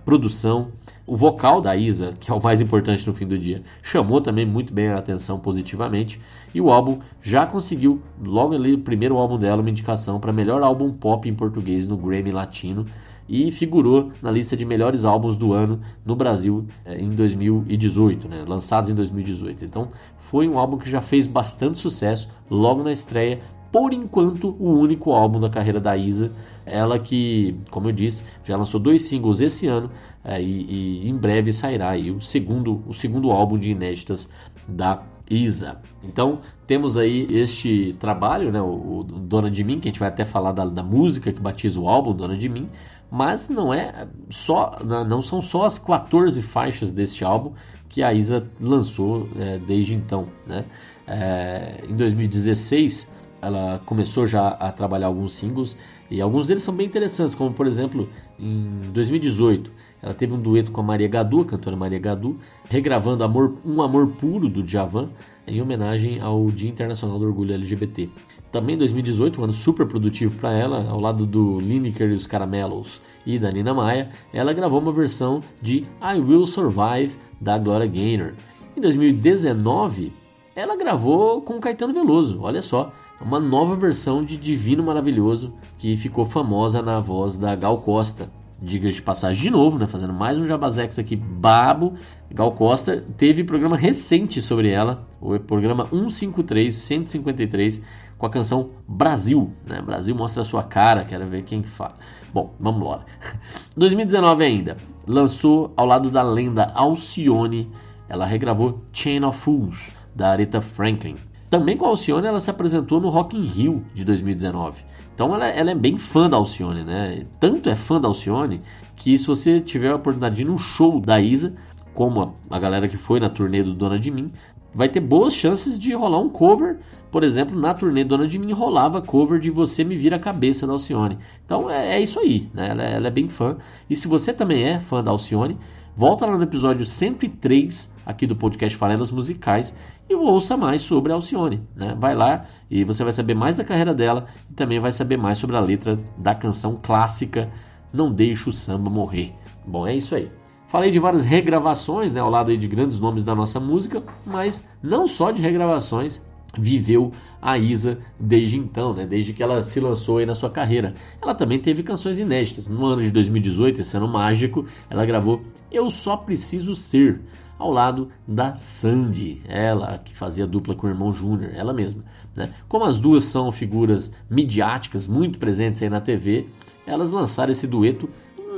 produção. 0.05 0.67
O 1.07 1.17
vocal 1.17 1.59
da 1.59 1.75
Isa, 1.75 2.13
que 2.19 2.29
é 2.29 2.33
o 2.33 2.41
mais 2.41 2.61
importante 2.61 3.05
no 3.07 3.15
fim 3.15 3.25
do 3.27 3.37
dia, 3.37 3.63
chamou 3.81 4.21
também 4.21 4.45
muito 4.45 4.71
bem 4.71 4.89
a 4.89 4.97
atenção 4.97 5.39
positivamente. 5.39 6.21
E 6.53 6.61
o 6.61 6.71
álbum 6.71 6.99
já 7.21 7.47
conseguiu, 7.47 8.01
logo 8.23 8.53
ali, 8.53 8.73
o 8.73 8.79
primeiro 8.79 9.17
álbum 9.17 9.39
dela, 9.39 9.61
uma 9.61 9.69
indicação 9.69 10.19
para 10.19 10.31
melhor 10.31 10.61
álbum 10.61 10.91
pop 10.91 11.27
em 11.27 11.33
português 11.33 11.87
no 11.87 11.97
Grammy 11.97 12.31
Latino 12.31 12.85
e 13.27 13.51
figurou 13.51 14.11
na 14.21 14.31
lista 14.31 14.55
de 14.55 14.65
melhores 14.65 15.03
álbuns 15.03 15.35
do 15.35 15.53
ano 15.53 15.79
no 16.05 16.15
Brasil 16.15 16.65
é, 16.85 16.99
em 16.99 17.09
2018, 17.09 18.27
né, 18.27 18.45
lançados 18.47 18.89
em 18.89 18.95
2018. 18.95 19.65
Então 19.65 19.89
foi 20.17 20.47
um 20.47 20.59
álbum 20.59 20.77
que 20.77 20.89
já 20.89 21.01
fez 21.01 21.27
bastante 21.27 21.79
sucesso 21.79 22.29
logo 22.49 22.83
na 22.83 22.91
estreia, 22.91 23.41
por 23.71 23.93
enquanto 23.93 24.55
o 24.59 24.71
único 24.71 25.11
álbum 25.11 25.39
da 25.39 25.49
carreira 25.49 25.79
da 25.79 25.97
Isa. 25.97 26.31
Ela 26.65 26.97
que, 26.97 27.55
como 27.69 27.89
eu 27.89 27.91
disse, 27.91 28.23
já 28.43 28.57
lançou 28.57 28.79
dois 28.79 29.03
singles 29.03 29.39
esse 29.41 29.67
ano 29.67 29.91
é, 30.23 30.41
e, 30.41 31.03
e, 31.03 31.09
em 31.09 31.15
breve 31.15 31.51
sairá 31.51 31.95
o 31.95 32.21
segundo, 32.21 32.81
o 32.87 32.93
segundo 32.93 33.31
álbum 33.31 33.57
de 33.59 33.69
inéditas 33.69 34.31
da 34.67 35.03
Isa. 35.29 35.79
Então 36.03 36.39
temos 36.65 36.97
aí 36.97 37.27
este 37.29 37.95
trabalho, 37.99 38.51
né, 38.51 38.61
o, 38.61 38.99
o 38.99 39.03
Dona 39.03 39.51
de 39.51 39.63
Mim, 39.63 39.79
que 39.79 39.87
a 39.87 39.91
gente 39.91 39.99
vai 39.99 40.09
até 40.09 40.25
falar 40.25 40.51
da, 40.51 40.65
da 40.65 40.83
música 40.83 41.31
que 41.31 41.39
batiza 41.39 41.79
o 41.79 41.87
álbum, 41.87 42.13
Dona 42.13 42.37
de 42.37 42.49
Mim, 42.49 42.69
mas 43.11 43.49
não 43.49 43.73
é 43.73 44.07
só, 44.29 44.79
não 44.83 45.21
são 45.21 45.41
só 45.41 45.65
as 45.65 45.77
14 45.77 46.41
faixas 46.41 46.91
deste 46.91 47.23
álbum 47.23 47.53
que 47.89 48.03
a 48.03 48.13
Isa 48.13 48.49
lançou 48.59 49.29
é, 49.37 49.57
desde 49.59 49.95
então, 49.95 50.27
né? 50.45 50.65
É, 51.07 51.83
em 51.87 51.95
2016 51.95 53.13
ela 53.41 53.79
começou 53.85 54.25
já 54.25 54.47
a 54.49 54.71
trabalhar 54.71 55.07
alguns 55.07 55.33
singles 55.33 55.77
e 56.09 56.19
alguns 56.19 56.47
deles 56.47 56.63
são 56.63 56.75
bem 56.75 56.87
interessantes, 56.87 57.35
como 57.35 57.53
por 57.53 57.67
exemplo 57.67 58.09
em 58.39 58.81
2018 58.91 59.71
ela 60.05 60.13
teve 60.13 60.33
um 60.33 60.39
dueto 60.39 60.71
com 60.71 60.81
a 60.81 60.83
Maria 60.83 61.07
Gadu, 61.07 61.41
a 61.41 61.45
cantora 61.45 61.75
Maria 61.75 61.97
Gadu, 61.97 62.37
regravando 62.69 63.23
Amor, 63.23 63.55
Um 63.65 63.81
Amor 63.81 64.09
Puro 64.09 64.47
do 64.47 64.61
Djavan 64.61 65.09
em 65.47 65.59
homenagem 65.59 66.21
ao 66.21 66.45
Dia 66.45 66.69
Internacional 66.69 67.17
do 67.17 67.25
Orgulho 67.25 67.55
LGBT. 67.55 68.07
também 68.51 68.77
2018, 68.77 69.41
um 69.41 69.45
ano 69.45 69.53
super 69.53 69.87
produtivo 69.87 70.37
para 70.39 70.53
ela, 70.53 70.87
ao 70.87 70.99
lado 70.99 71.25
do 71.25 71.57
Lineker 71.57 72.11
e 72.11 72.13
os 72.13 72.27
Caramelos 72.27 73.01
e 73.25 73.39
da 73.39 73.49
Nina 73.49 73.73
Maia, 73.73 74.11
ela 74.31 74.53
gravou 74.53 74.79
uma 74.79 74.93
versão 74.93 75.41
de 75.59 75.87
I 75.99 76.19
Will 76.19 76.45
Survive 76.45 77.17
da 77.41 77.57
Gloria 77.57 77.87
Gaynor. 77.87 78.33
Em 78.77 78.81
2019, 78.81 80.13
ela 80.55 80.77
gravou 80.77 81.41
com 81.41 81.59
Caetano 81.59 81.93
Veloso, 81.93 82.41
olha 82.41 82.61
só, 82.61 82.93
uma 83.19 83.39
nova 83.39 83.75
versão 83.75 84.23
de 84.23 84.37
Divino 84.37 84.83
Maravilhoso 84.83 85.51
que 85.79 85.97
ficou 85.97 86.27
famosa 86.27 86.81
na 86.81 86.99
voz 86.99 87.39
da 87.39 87.55
Gal 87.55 87.79
Costa. 87.79 88.29
Diga 88.61 88.89
de 88.89 89.01
passagem 89.01 89.43
de 89.43 89.49
novo, 89.49 89.77
né, 89.77 89.85
fazendo 89.85 90.13
mais 90.13 90.37
um 90.37 90.45
Jabazex 90.45 90.97
aqui, 90.97 91.15
babo. 91.15 91.95
Gal 92.31 92.53
Costa 92.53 93.03
teve 93.17 93.43
programa 93.43 93.75
recente 93.75 94.41
sobre 94.41 94.69
ela, 94.69 95.05
o 95.19 95.37
programa 95.37 95.85
153, 95.85 96.73
153, 96.73 97.83
com 98.17 98.25
a 98.25 98.29
canção 98.29 98.69
Brasil. 98.87 99.51
Né? 99.67 99.81
Brasil 99.81 100.15
mostra 100.15 100.41
a 100.41 100.45
sua 100.45 100.63
cara, 100.63 101.03
quero 101.03 101.27
ver 101.27 101.43
quem 101.43 101.63
fala. 101.63 101.95
Bom, 102.33 102.53
vamos 102.57 102.87
lá. 102.87 103.03
2019 103.75 104.45
ainda, 104.45 104.77
lançou 105.05 105.73
ao 105.75 105.85
lado 105.85 106.09
da 106.09 106.23
lenda 106.23 106.71
Alcione, 106.73 107.69
ela 108.07 108.25
regravou 108.25 108.81
Chain 108.93 109.25
of 109.25 109.37
Fools, 109.37 109.95
da 110.15 110.29
Aretha 110.29 110.61
Franklin. 110.61 111.15
Também 111.49 111.75
com 111.75 111.85
a 111.85 111.89
Alcione 111.89 112.25
ela 112.25 112.39
se 112.39 112.49
apresentou 112.49 113.01
no 113.01 113.09
Rock 113.09 113.37
in 113.37 113.45
Rio 113.45 113.85
de 113.93 114.05
2019. 114.05 114.94
Então 115.15 115.33
ela, 115.33 115.47
ela, 115.47 115.71
é 115.71 115.75
bem 115.75 115.97
fã 115.97 116.29
da 116.29 116.35
Alcione, 116.35 116.83
né? 116.83 117.25
Tanto 117.39 117.69
é 117.69 117.75
fã 117.75 117.99
da 117.99 118.07
Alcione 118.09 118.61
que 118.97 119.17
se 119.17 119.25
você 119.25 119.61
tiver 119.61 119.89
a 119.89 119.95
oportunidade 119.95 120.35
de 120.35 120.41
ir 120.41 120.45
no 120.45 120.57
show 120.57 120.99
da 120.99 121.19
Isa, 121.21 121.55
como 121.93 122.21
a, 122.21 122.55
a 122.55 122.59
galera 122.59 122.87
que 122.89 122.97
foi 122.97 123.19
na 123.21 123.29
turnê 123.29 123.63
do 123.63 123.73
Dona 123.73 123.97
de 123.97 124.11
Mim, 124.11 124.31
vai 124.73 124.89
ter 124.89 124.99
boas 124.99 125.33
chances 125.33 125.79
de 125.79 125.93
rolar 125.93 126.19
um 126.19 126.27
cover. 126.27 126.79
Por 127.09 127.23
exemplo, 127.23 127.57
na 127.57 127.73
turnê 127.73 128.03
Dona 128.03 128.27
de 128.27 128.37
Mim 128.37 128.51
rolava 128.51 129.01
cover 129.01 129.39
de 129.39 129.49
Você 129.49 129.85
Me 129.85 129.95
Vira 129.95 130.17
a 130.17 130.19
Cabeça 130.19 130.67
da 130.67 130.73
Alcione. 130.73 131.17
Então 131.45 131.71
é, 131.71 131.95
é 131.95 132.01
isso 132.01 132.19
aí, 132.19 132.49
né? 132.53 132.71
Ela, 132.71 132.83
ela, 132.83 133.07
é 133.07 133.11
bem 133.11 133.29
fã. 133.29 133.55
E 133.89 133.95
se 133.95 134.09
você 134.09 134.33
também 134.33 134.63
é 134.63 134.81
fã 134.81 135.01
da 135.01 135.11
Alcione, 135.11 135.57
volta 135.95 136.25
lá 136.25 136.35
no 136.37 136.43
episódio 136.43 136.85
103 136.85 137.93
aqui 138.05 138.27
do 138.27 138.35
podcast 138.35 138.77
Farelas 138.77 139.11
Musicais 139.11 139.73
e 140.09 140.15
ouça 140.15 140.55
mais 140.55 140.81
sobre 140.81 141.11
a 141.11 141.15
Alcione. 141.15 141.63
Né? 141.75 141.95
Vai 141.97 142.15
lá 142.15 142.45
e 142.69 142.83
você 142.83 143.03
vai 143.03 143.11
saber 143.11 143.33
mais 143.33 143.57
da 143.57 143.63
carreira 143.63 143.93
dela 143.93 144.27
e 144.49 144.53
também 144.53 144.79
vai 144.79 144.91
saber 144.91 145.17
mais 145.17 145.37
sobre 145.37 145.55
a 145.55 145.59
letra 145.59 145.97
da 146.17 146.35
canção 146.35 146.79
clássica 146.81 147.51
Não 147.91 148.11
Deixe 148.11 148.49
o 148.49 148.53
Samba 148.53 148.89
Morrer. 148.89 149.33
Bom, 149.65 149.87
é 149.87 149.95
isso 149.95 150.15
aí. 150.15 150.31
Falei 150.67 150.91
de 150.91 150.99
várias 150.99 151.25
regravações 151.25 152.13
né, 152.13 152.19
ao 152.19 152.29
lado 152.29 152.55
de 152.55 152.67
grandes 152.67 152.99
nomes 152.99 153.23
da 153.23 153.33
nossa 153.33 153.59
música, 153.59 154.03
mas 154.25 154.67
não 154.81 155.07
só 155.07 155.31
de 155.31 155.41
regravações 155.41 156.23
viveu 156.57 157.11
a 157.41 157.57
Isa 157.57 157.99
desde 158.19 158.57
então, 158.57 158.93
né? 158.93 159.05
desde 159.05 159.33
que 159.33 159.43
ela 159.43 159.61
se 159.61 159.79
lançou 159.79 160.17
aí 160.17 160.25
na 160.25 160.35
sua 160.35 160.49
carreira. 160.49 160.95
Ela 161.21 161.35
também 161.35 161.59
teve 161.59 161.83
canções 161.83 162.17
inéditas. 162.17 162.67
No 162.67 162.85
ano 162.85 163.01
de 163.01 163.11
2018, 163.11 163.81
esse 163.81 163.95
ano 163.95 164.07
mágico, 164.07 164.65
ela 164.89 165.05
gravou 165.05 165.41
Eu 165.71 165.91
Só 165.91 166.17
Preciso 166.17 166.75
Ser, 166.75 167.21
ao 167.57 167.71
lado 167.71 168.09
da 168.27 168.55
Sandy, 168.55 169.41
ela 169.47 169.97
que 169.97 170.15
fazia 170.15 170.45
dupla 170.45 170.75
com 170.75 170.87
o 170.87 170.89
irmão 170.89 171.13
Júnior, 171.13 171.51
ela 171.53 171.73
mesma. 171.73 172.03
Né? 172.35 172.53
Como 172.67 172.83
as 172.85 172.99
duas 172.99 173.23
são 173.23 173.51
figuras 173.51 174.15
midiáticas 174.29 175.07
muito 175.07 175.39
presentes 175.39 175.81
aí 175.81 175.89
na 175.89 176.01
TV, 176.01 176.47
elas 176.85 177.11
lançaram 177.11 177.51
esse 177.51 177.65
dueto 177.65 178.09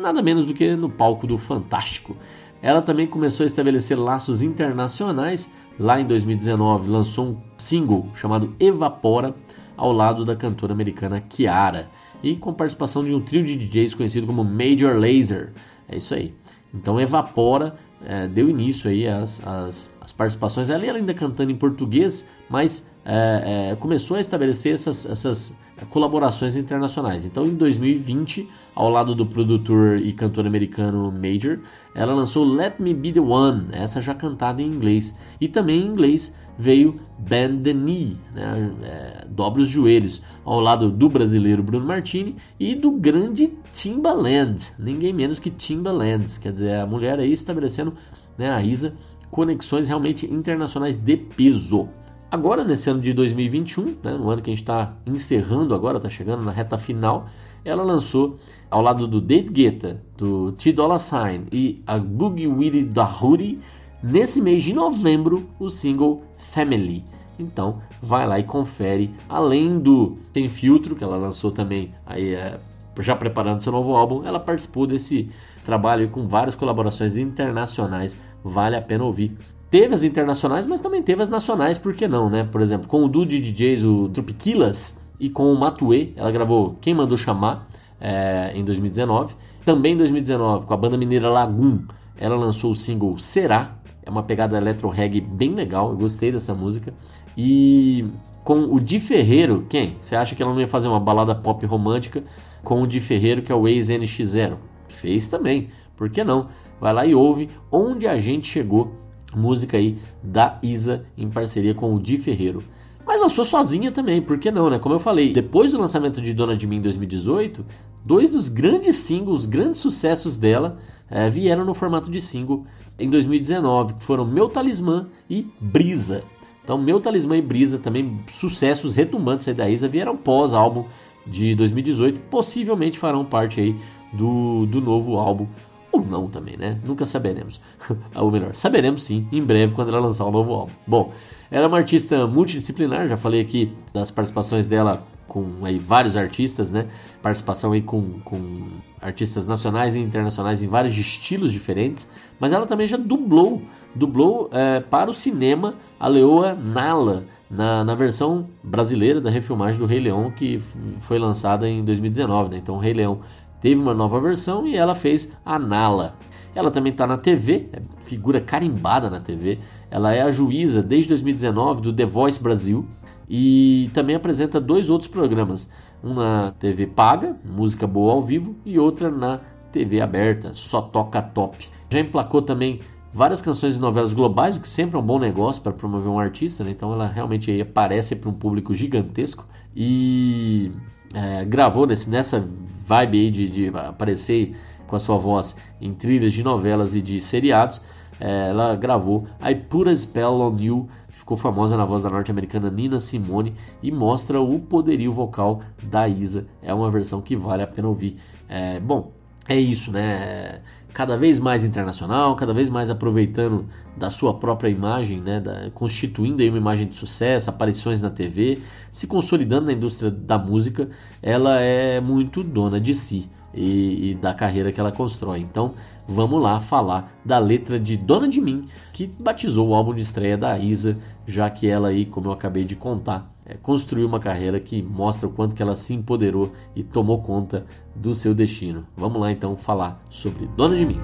nada 0.01 0.21
menos 0.21 0.45
do 0.45 0.53
que 0.53 0.75
no 0.75 0.89
palco 0.89 1.27
do 1.27 1.37
Fantástico. 1.37 2.15
Ela 2.61 2.81
também 2.81 3.07
começou 3.07 3.43
a 3.43 3.47
estabelecer 3.47 3.97
laços 3.97 4.41
internacionais. 4.41 5.51
Lá 5.79 5.99
em 6.01 6.05
2019 6.05 6.89
lançou 6.89 7.27
um 7.27 7.37
single 7.57 8.07
chamado 8.15 8.55
Evapora 8.59 9.35
ao 9.75 9.91
lado 9.91 10.25
da 10.25 10.35
cantora 10.35 10.73
americana 10.73 11.21
Kiara 11.21 11.87
e 12.23 12.35
com 12.35 12.51
participação 12.51 13.03
de 13.03 13.13
um 13.13 13.21
trio 13.21 13.45
de 13.45 13.55
DJs 13.55 13.93
conhecido 13.93 14.25
como 14.25 14.43
Major 14.43 14.95
Laser. 14.95 15.53
É 15.87 15.97
isso 15.97 16.15
aí. 16.15 16.33
Então 16.73 16.99
Evapora 16.99 17.77
é, 18.05 18.27
deu 18.27 18.49
início 18.49 18.89
aí 18.89 19.07
às, 19.07 19.45
às, 19.45 19.95
às, 20.01 20.11
participações. 20.11 20.69
Ela 20.69 20.83
ainda 20.97 21.13
cantando 21.13 21.51
em 21.51 21.55
português, 21.55 22.29
mas 22.49 22.89
é, 23.09 23.71
é, 23.71 23.75
começou 23.77 24.17
a 24.17 24.19
estabelecer 24.19 24.73
essas, 24.73 25.05
essas 25.05 25.57
colaborações 25.89 26.57
internacionais. 26.57 27.23
Então, 27.25 27.45
em 27.47 27.55
2020, 27.55 28.49
ao 28.75 28.89
lado 28.89 29.15
do 29.15 29.25
produtor 29.25 29.97
e 29.97 30.11
cantor 30.11 30.45
americano 30.45 31.09
Major, 31.09 31.59
ela 31.95 32.13
lançou 32.13 32.43
Let 32.43 32.79
Me 32.79 32.93
Be 32.93 33.13
the 33.13 33.21
One, 33.21 33.69
essa 33.71 34.01
já 34.01 34.13
cantada 34.13 34.61
em 34.61 34.67
inglês. 34.67 35.17
E 35.39 35.47
também 35.47 35.83
em 35.83 35.87
inglês 35.87 36.35
veio 36.59 36.99
Bend 37.17 37.63
the 37.63 37.71
Knee, 37.73 38.17
né? 38.35 38.71
é, 38.83 39.27
os 39.57 39.69
joelhos, 39.69 40.21
ao 40.43 40.59
lado 40.59 40.91
do 40.91 41.07
brasileiro 41.07 41.63
Bruno 41.63 41.85
Martini 41.85 42.35
e 42.59 42.75
do 42.75 42.91
grande 42.91 43.53
Timbaland, 43.71 44.69
ninguém 44.77 45.13
menos 45.13 45.39
que 45.39 45.49
Timbaland, 45.49 46.25
quer 46.41 46.51
dizer, 46.51 46.75
a 46.75 46.85
mulher 46.85 47.19
aí 47.19 47.31
estabelecendo, 47.31 47.93
né, 48.37 48.49
a 48.49 48.61
Isa, 48.61 48.95
conexões 49.31 49.87
realmente 49.87 50.25
internacionais 50.25 50.97
de 50.97 51.15
peso. 51.15 51.87
Agora, 52.29 52.65
nesse 52.65 52.89
ano 52.89 52.99
de 52.99 53.13
2021, 53.13 53.95
né, 54.03 54.11
no 54.11 54.29
ano 54.29 54.41
que 54.41 54.49
a 54.49 54.53
gente 54.53 54.61
está 54.61 54.93
encerrando 55.05 55.73
agora, 55.73 55.95
está 55.95 56.09
chegando 56.09 56.43
na 56.43 56.51
reta 56.51 56.77
final, 56.77 57.29
ela 57.63 57.83
lançou, 57.83 58.37
ao 58.69 58.81
lado 58.81 59.07
do 59.07 59.21
Date 59.21 59.49
Guetta, 59.49 60.01
do 60.17 60.51
T 60.51 60.73
Dolla 60.73 60.99
Sign 60.99 61.45
e 61.53 61.81
a 61.87 61.97
Boogie 61.97 62.83
da 62.83 63.05
Hoodie, 63.05 63.61
nesse 64.03 64.41
mês 64.41 64.61
de 64.61 64.73
novembro, 64.73 65.49
o 65.57 65.69
single 65.69 66.21
Family. 66.37 67.05
Então, 67.39 67.81
vai 68.01 68.27
lá 68.27 68.37
e 68.37 68.43
confere, 68.43 69.09
além 69.29 69.79
do 69.79 70.17
Sem 70.33 70.49
Filtro, 70.49 70.97
que 70.97 71.05
ela 71.05 71.15
lançou 71.15 71.51
também 71.51 71.93
aí, 72.05 72.33
é, 72.33 72.59
já 72.99 73.15
preparando 73.15 73.63
seu 73.63 73.71
novo 73.71 73.95
álbum, 73.95 74.25
ela 74.25 74.39
participou 74.39 74.85
desse 74.85 75.29
trabalho 75.65 76.09
com 76.09 76.27
várias 76.27 76.55
colaborações 76.55 77.15
internacionais, 77.15 78.19
vale 78.43 78.75
a 78.75 78.81
pena 78.81 79.05
ouvir. 79.05 79.37
Teve 79.69 79.93
as 79.93 80.03
internacionais, 80.03 80.65
mas 80.65 80.79
também 80.79 81.03
teve 81.03 81.21
as 81.21 81.29
nacionais, 81.29 81.77
por 81.77 81.93
que 81.93 82.07
não, 82.07 82.29
né? 82.29 82.47
Por 82.49 82.61
exemplo, 82.61 82.87
com 82.87 83.03
o 83.03 83.09
duo 83.09 83.25
de 83.25 83.39
DJs, 83.39 83.83
o 83.83 84.09
Tropiquilas, 84.09 85.05
e 85.19 85.29
com 85.29 85.51
o 85.51 85.59
Matue, 85.59 86.13
ela 86.15 86.31
gravou 86.31 86.77
Quem 86.79 86.93
Mandou 86.93 87.17
Chamar, 87.17 87.67
é, 87.99 88.51
em 88.55 88.63
2019. 88.63 89.35
Também 89.65 89.93
em 89.93 89.97
2019, 89.97 90.65
com 90.65 90.73
a 90.73 90.77
banda 90.77 90.97
mineira 90.97 91.29
Lagoon, 91.29 91.79
ela 92.17 92.35
lançou 92.35 92.71
o 92.71 92.75
single 92.75 93.17
Será, 93.19 93.75
é 94.05 94.09
uma 94.09 94.23
pegada 94.23 94.57
electro 94.57 94.87
reggae 94.89 95.19
bem 95.19 95.53
legal, 95.53 95.89
eu 95.89 95.97
gostei 95.97 96.31
dessa 96.31 96.53
música. 96.53 96.93
E 97.35 98.05
com 98.43 98.73
o 98.73 98.79
Di 98.79 98.99
Ferreiro, 98.99 99.65
quem? 99.67 99.97
Você 100.01 100.15
acha 100.15 100.33
que 100.33 100.41
ela 100.41 100.53
não 100.53 100.61
ia 100.61 100.67
fazer 100.67 100.87
uma 100.87 100.99
balada 100.99 101.35
pop 101.35 101.65
romântica 101.65 102.23
com 102.63 102.81
o 102.81 102.87
Di 102.87 103.01
Ferreiro, 103.01 103.41
que 103.41 103.51
é 103.51 103.55
o 103.55 103.67
ex-NX0? 103.67 104.55
Fez 104.87 105.27
também, 105.27 105.69
por 105.97 106.09
que 106.09 106.23
não? 106.23 106.47
Vai 106.79 106.93
lá 106.93 107.05
e 107.05 107.13
ouve 107.13 107.49
Onde 107.69 108.07
a 108.07 108.17
Gente 108.17 108.47
Chegou, 108.47 108.93
música 109.35 109.77
aí 109.77 109.97
da 110.23 110.59
Isa 110.61 111.05
em 111.17 111.29
parceria 111.29 111.73
com 111.73 111.93
o 111.93 111.99
Di 111.99 112.17
Ferreiro. 112.17 112.63
Mas 113.05 113.21
lançou 113.21 113.45
sozinha 113.45 113.91
também, 113.91 114.21
por 114.21 114.37
que 114.37 114.51
não, 114.51 114.69
né? 114.69 114.79
Como 114.79 114.93
eu 114.93 114.99
falei, 114.99 115.31
depois 115.31 115.71
do 115.71 115.79
lançamento 115.79 116.21
de 116.21 116.33
Dona 116.33 116.57
de 116.57 116.67
Mim 116.67 116.77
em 116.77 116.81
2018, 116.81 117.65
dois 118.03 118.31
dos 118.31 118.49
grandes 118.49 118.97
singles, 118.97 119.45
grandes 119.45 119.79
sucessos 119.79 120.35
dela 120.35 120.77
é, 121.09 121.29
vieram 121.29 121.63
no 121.63 121.73
formato 121.73 122.11
de 122.11 122.21
single 122.21 122.65
em 122.99 123.09
2019, 123.09 123.93
que 123.93 124.03
foram 124.03 124.25
Meu 124.25 124.49
Talismã 124.49 125.07
e 125.29 125.47
Brisa. 125.59 126.23
Então, 126.63 126.77
Meu 126.77 126.99
Talismã 126.99 127.37
e 127.37 127.41
Brisa, 127.41 127.79
também 127.79 128.19
sucessos 128.29 128.95
retumbantes 128.95 129.47
aí 129.47 129.53
da 129.53 129.69
Isa, 129.69 129.87
vieram 129.87 130.17
pós-álbum 130.17 130.85
de 131.25 131.55
2018, 131.55 132.19
possivelmente 132.29 132.99
farão 132.99 133.23
parte 133.23 133.61
aí 133.61 133.75
do, 134.11 134.65
do 134.65 134.81
novo 134.81 135.17
álbum 135.17 135.47
ou 135.97 136.05
não 136.05 136.27
também, 136.27 136.57
né? 136.57 136.79
Nunca 136.85 137.05
saberemos. 137.05 137.59
Ou 138.15 138.31
melhor, 138.31 138.55
saberemos 138.55 139.03
sim, 139.03 139.27
em 139.31 139.41
breve, 139.41 139.73
quando 139.73 139.89
ela 139.89 139.99
lançar 139.99 140.25
o 140.25 140.31
novo 140.31 140.53
álbum. 140.53 140.71
Bom, 140.85 141.13
ela 141.49 141.65
é 141.65 141.67
uma 141.67 141.77
artista 141.77 142.27
multidisciplinar, 142.27 143.07
já 143.07 143.17
falei 143.17 143.41
aqui 143.41 143.71
das 143.93 144.11
participações 144.11 144.65
dela 144.65 145.05
com 145.27 145.45
aí, 145.63 145.77
vários 145.77 146.15
artistas, 146.15 146.71
né? 146.71 146.87
Participação 147.21 147.73
aí 147.73 147.81
com, 147.81 148.19
com 148.21 148.67
artistas 149.01 149.45
nacionais 149.45 149.95
e 149.95 149.99
internacionais 149.99 150.63
em 150.63 150.67
vários 150.67 150.97
estilos 150.97 151.51
diferentes, 151.51 152.09
mas 152.39 152.53
ela 152.53 152.65
também 152.65 152.87
já 152.87 152.97
dublou, 152.97 153.61
dublou 153.93 154.49
é, 154.51 154.79
para 154.79 155.09
o 155.09 155.13
cinema 155.13 155.75
a 155.99 156.07
Leoa 156.07 156.53
Nala, 156.55 157.25
na, 157.49 157.83
na 157.83 157.95
versão 157.95 158.49
brasileira 158.63 159.21
da 159.21 159.29
refilmagem 159.29 159.79
do 159.79 159.85
Rei 159.85 159.99
Leão, 159.99 160.31
que 160.31 160.59
foi 160.99 161.17
lançada 161.17 161.67
em 161.67 161.83
2019, 161.83 162.49
né? 162.49 162.57
Então 162.57 162.77
Rei 162.77 162.93
Leão 162.93 163.21
teve 163.61 163.79
uma 163.79 163.93
nova 163.93 164.19
versão 164.19 164.67
e 164.67 164.75
ela 164.75 164.95
fez 164.95 165.37
a 165.45 165.57
Nala. 165.57 166.15
Ela 166.55 166.71
também 166.71 166.91
está 166.91 167.05
na 167.05 167.17
TV, 167.17 167.69
é 167.73 167.81
figura 168.03 168.41
carimbada 168.41 169.09
na 169.09 169.19
TV. 169.19 169.59
Ela 169.91 170.13
é 170.13 170.21
a 170.21 170.31
juíza 170.31 170.81
desde 170.81 171.09
2019 171.09 171.81
do 171.81 171.93
The 171.93 172.05
Voice 172.05 172.41
Brasil 172.41 172.85
e 173.29 173.89
também 173.93 174.15
apresenta 174.15 174.59
dois 174.59 174.89
outros 174.89 175.09
programas, 175.09 175.71
um 176.03 176.13
na 176.13 176.51
TV 176.59 176.87
paga, 176.87 177.35
música 177.45 177.85
boa 177.85 178.13
ao 178.13 178.23
vivo, 178.23 178.55
e 178.65 178.79
outra 178.79 179.11
na 179.11 179.41
TV 179.71 180.01
aberta, 180.01 180.51
só 180.55 180.81
toca 180.81 181.21
top. 181.21 181.67
Já 181.89 181.99
emplacou 181.99 182.41
também 182.41 182.79
várias 183.13 183.41
canções 183.41 183.73
de 183.73 183.79
novelas 183.79 184.13
globais, 184.13 184.55
o 184.55 184.61
que 184.61 184.69
sempre 184.69 184.95
é 184.95 184.99
um 184.99 185.05
bom 185.05 185.19
negócio 185.19 185.61
para 185.61 185.73
promover 185.73 186.09
um 186.09 186.19
artista, 186.19 186.63
né? 186.63 186.71
então 186.71 186.93
ela 186.93 187.07
realmente 187.07 187.59
aparece 187.61 188.15
para 188.15 188.29
um 188.29 188.33
público 188.33 188.73
gigantesco 188.73 189.45
e 189.79 190.71
é, 191.13 191.45
gravou 191.45 191.85
nesse, 191.85 192.09
nessa 192.09 192.49
vibe 192.87 193.19
aí 193.19 193.29
de, 193.29 193.47
de, 193.47 193.77
aparecer 193.77 194.55
com 194.87 194.95
a 194.95 194.99
sua 194.99 195.17
voz 195.17 195.55
em 195.79 195.93
trilhas 195.93 196.33
de 196.33 196.41
novelas 196.41 196.95
e 196.95 197.01
de 197.01 197.21
seriados. 197.21 197.79
É, 198.19 198.49
ela 198.49 198.75
gravou 198.75 199.27
I 199.39 199.53
Put 199.53 199.87
a 199.87 199.95
Spell 199.95 200.41
on 200.41 200.57
You, 200.59 200.89
ficou 201.09 201.37
famosa 201.37 201.77
na 201.77 201.85
voz 201.85 202.01
da 202.01 202.09
norte-americana 202.09 202.71
Nina 202.71 202.99
Simone 202.99 203.53
e 203.83 203.91
mostra 203.91 204.41
o 204.41 204.59
poderio 204.59 205.13
vocal 205.13 205.61
da 205.83 206.07
Isa. 206.07 206.47
É 206.63 206.73
uma 206.73 206.89
versão 206.89 207.21
que 207.21 207.35
vale 207.35 207.61
a 207.61 207.67
pena 207.67 207.87
ouvir. 207.87 208.17
É, 208.49 208.79
bom, 208.79 209.11
é 209.47 209.59
isso, 209.59 209.91
né? 209.91 210.61
Cada 210.97 211.15
vez 211.15 211.39
mais 211.39 211.63
internacional, 211.63 212.35
cada 212.35 212.51
vez 212.55 212.71
mais 212.71 212.89
aproveitando 212.89 213.67
da 213.95 214.09
sua 214.09 214.33
própria 214.33 214.67
imagem, 214.67 215.21
né? 215.21 215.39
Da, 215.39 215.69
constituindo 215.69 216.41
aí 216.41 216.49
uma 216.49 216.57
imagem 216.57 216.87
de 216.87 216.95
sucesso, 216.95 217.51
aparições 217.51 218.01
na 218.01 218.09
TV, 218.09 218.63
se 218.91 219.05
consolidando 219.05 219.67
na 219.67 219.73
indústria 219.73 220.09
da 220.09 220.39
música. 220.39 220.89
Ela 221.21 221.59
é 221.59 222.01
muito 222.01 222.41
dona 222.43 222.81
de 222.81 222.95
si 222.95 223.29
e, 223.53 224.09
e 224.09 224.15
da 224.15 224.33
carreira 224.33 224.71
que 224.71 224.79
ela 224.79 224.91
constrói. 224.91 225.41
Então, 225.41 225.75
vamos 226.07 226.41
lá 226.41 226.59
falar 226.59 227.15
da 227.23 227.37
letra 227.37 227.79
de 227.79 227.95
Dona 227.95 228.27
de 228.27 228.41
Mim, 228.41 228.67
que 228.91 229.05
batizou 229.05 229.67
o 229.67 229.75
álbum 229.75 229.93
de 229.93 230.01
estreia 230.01 230.35
da 230.35 230.57
Isa, 230.57 230.97
já 231.27 231.47
que 231.47 231.67
ela 231.67 231.89
aí, 231.89 232.07
como 232.07 232.29
eu 232.29 232.31
acabei 232.31 232.63
de 232.63 232.75
contar, 232.75 233.31
construiu 233.55 234.07
uma 234.07 234.19
carreira 234.19 234.59
que 234.59 234.81
mostra 234.81 235.27
o 235.27 235.31
quanto 235.31 235.55
que 235.55 235.61
ela 235.61 235.75
se 235.75 235.93
empoderou 235.93 236.51
e 236.75 236.83
tomou 236.83 237.21
conta 237.21 237.65
do 237.95 238.13
seu 238.13 238.33
destino. 238.33 238.85
Vamos 238.95 239.21
lá 239.21 239.31
então 239.31 239.55
falar 239.55 240.03
sobre 240.09 240.47
Dona 240.47 240.75
de 240.75 240.85
Mim. 240.85 240.99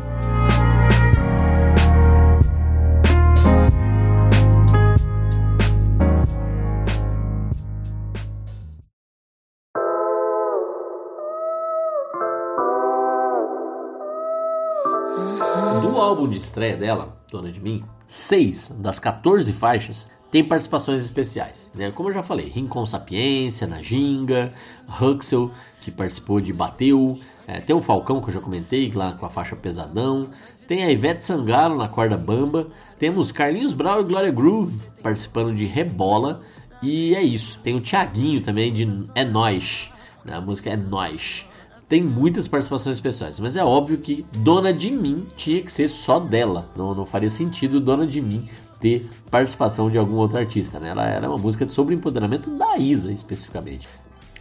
Do 15.82 15.98
álbum 15.98 16.28
de 16.28 16.38
estreia 16.38 16.76
dela, 16.76 17.24
Dona 17.32 17.52
de 17.52 17.60
Mim, 17.60 17.84
seis 18.08 18.70
das 18.82 19.00
14 19.00 19.54
faixas 19.54 20.12
tem 20.34 20.44
participações 20.44 21.00
especiais. 21.00 21.70
Né? 21.76 21.92
Como 21.92 22.10
eu 22.10 22.14
já 22.16 22.24
falei, 22.24 22.50
Rincon 22.50 22.88
Sapiência, 22.88 23.68
Najinga, 23.68 24.52
Huxel, 25.00 25.52
que 25.80 25.92
participou 25.92 26.42
de 26.42 26.52
Bateu, 26.52 27.20
é, 27.46 27.62
tem 27.62 27.76
o 27.76 27.84
Falcão, 27.84 28.20
que 28.20 28.30
eu 28.30 28.34
já 28.34 28.42
comentei, 28.42 28.92
lá 28.96 29.14
com 29.14 29.28
a 29.28 29.30
faixa 29.30 29.56
Pesadão, 29.56 30.30
tem 30.68 30.84
a 30.84 30.92
Ivete 30.92 31.24
Sangalo 31.24 31.78
na 31.78 31.88
corda 31.88 32.18
bamba, 32.18 32.66
temos 32.98 33.32
Carlinhos 33.32 33.74
Brau 33.74 34.02
e 34.02 34.06
Gloria 34.06 34.32
Groove 34.32 34.82
participando 35.04 35.54
de 35.54 35.66
Rebola, 35.66 36.42
e 36.82 37.14
é 37.14 37.22
isso. 37.22 37.60
Tem 37.60 37.76
o 37.76 37.82
Thiaguinho 37.82 38.42
também 38.42 38.74
de 38.74 38.88
É 39.14 39.24
Nós, 39.24 39.92
né? 40.26 40.36
a 40.36 40.42
música 40.42 40.72
É 40.72 40.76
Nós 40.76 41.46
tem 41.88 42.02
muitas 42.02 42.48
participações 42.48 42.96
especiais, 42.96 43.40
mas 43.40 43.56
é 43.56 43.64
óbvio 43.64 44.00
que 44.00 44.26
Dona 44.38 44.74
de 44.74 44.90
Mim 44.90 45.28
tinha 45.38 45.62
que 45.62 45.72
ser 45.72 45.88
só 45.90 46.18
dela. 46.20 46.72
Não, 46.76 46.96
não 46.96 47.06
faria 47.06 47.30
sentido 47.30 47.80
Dona 47.80 48.08
de 48.08 48.20
Mim 48.20 48.50
ter 48.84 49.10
participação 49.32 49.90
de 49.90 49.98
algum 49.98 50.18
outro 50.18 50.38
artista. 50.38 50.78
Né? 50.78 50.90
Ela 50.90 51.08
era 51.08 51.30
uma 51.30 51.38
música 51.38 51.66
sobre 51.70 51.96
empoderamento 51.96 52.52
da 52.52 52.78
Isa, 52.78 53.14
especificamente. 53.14 53.88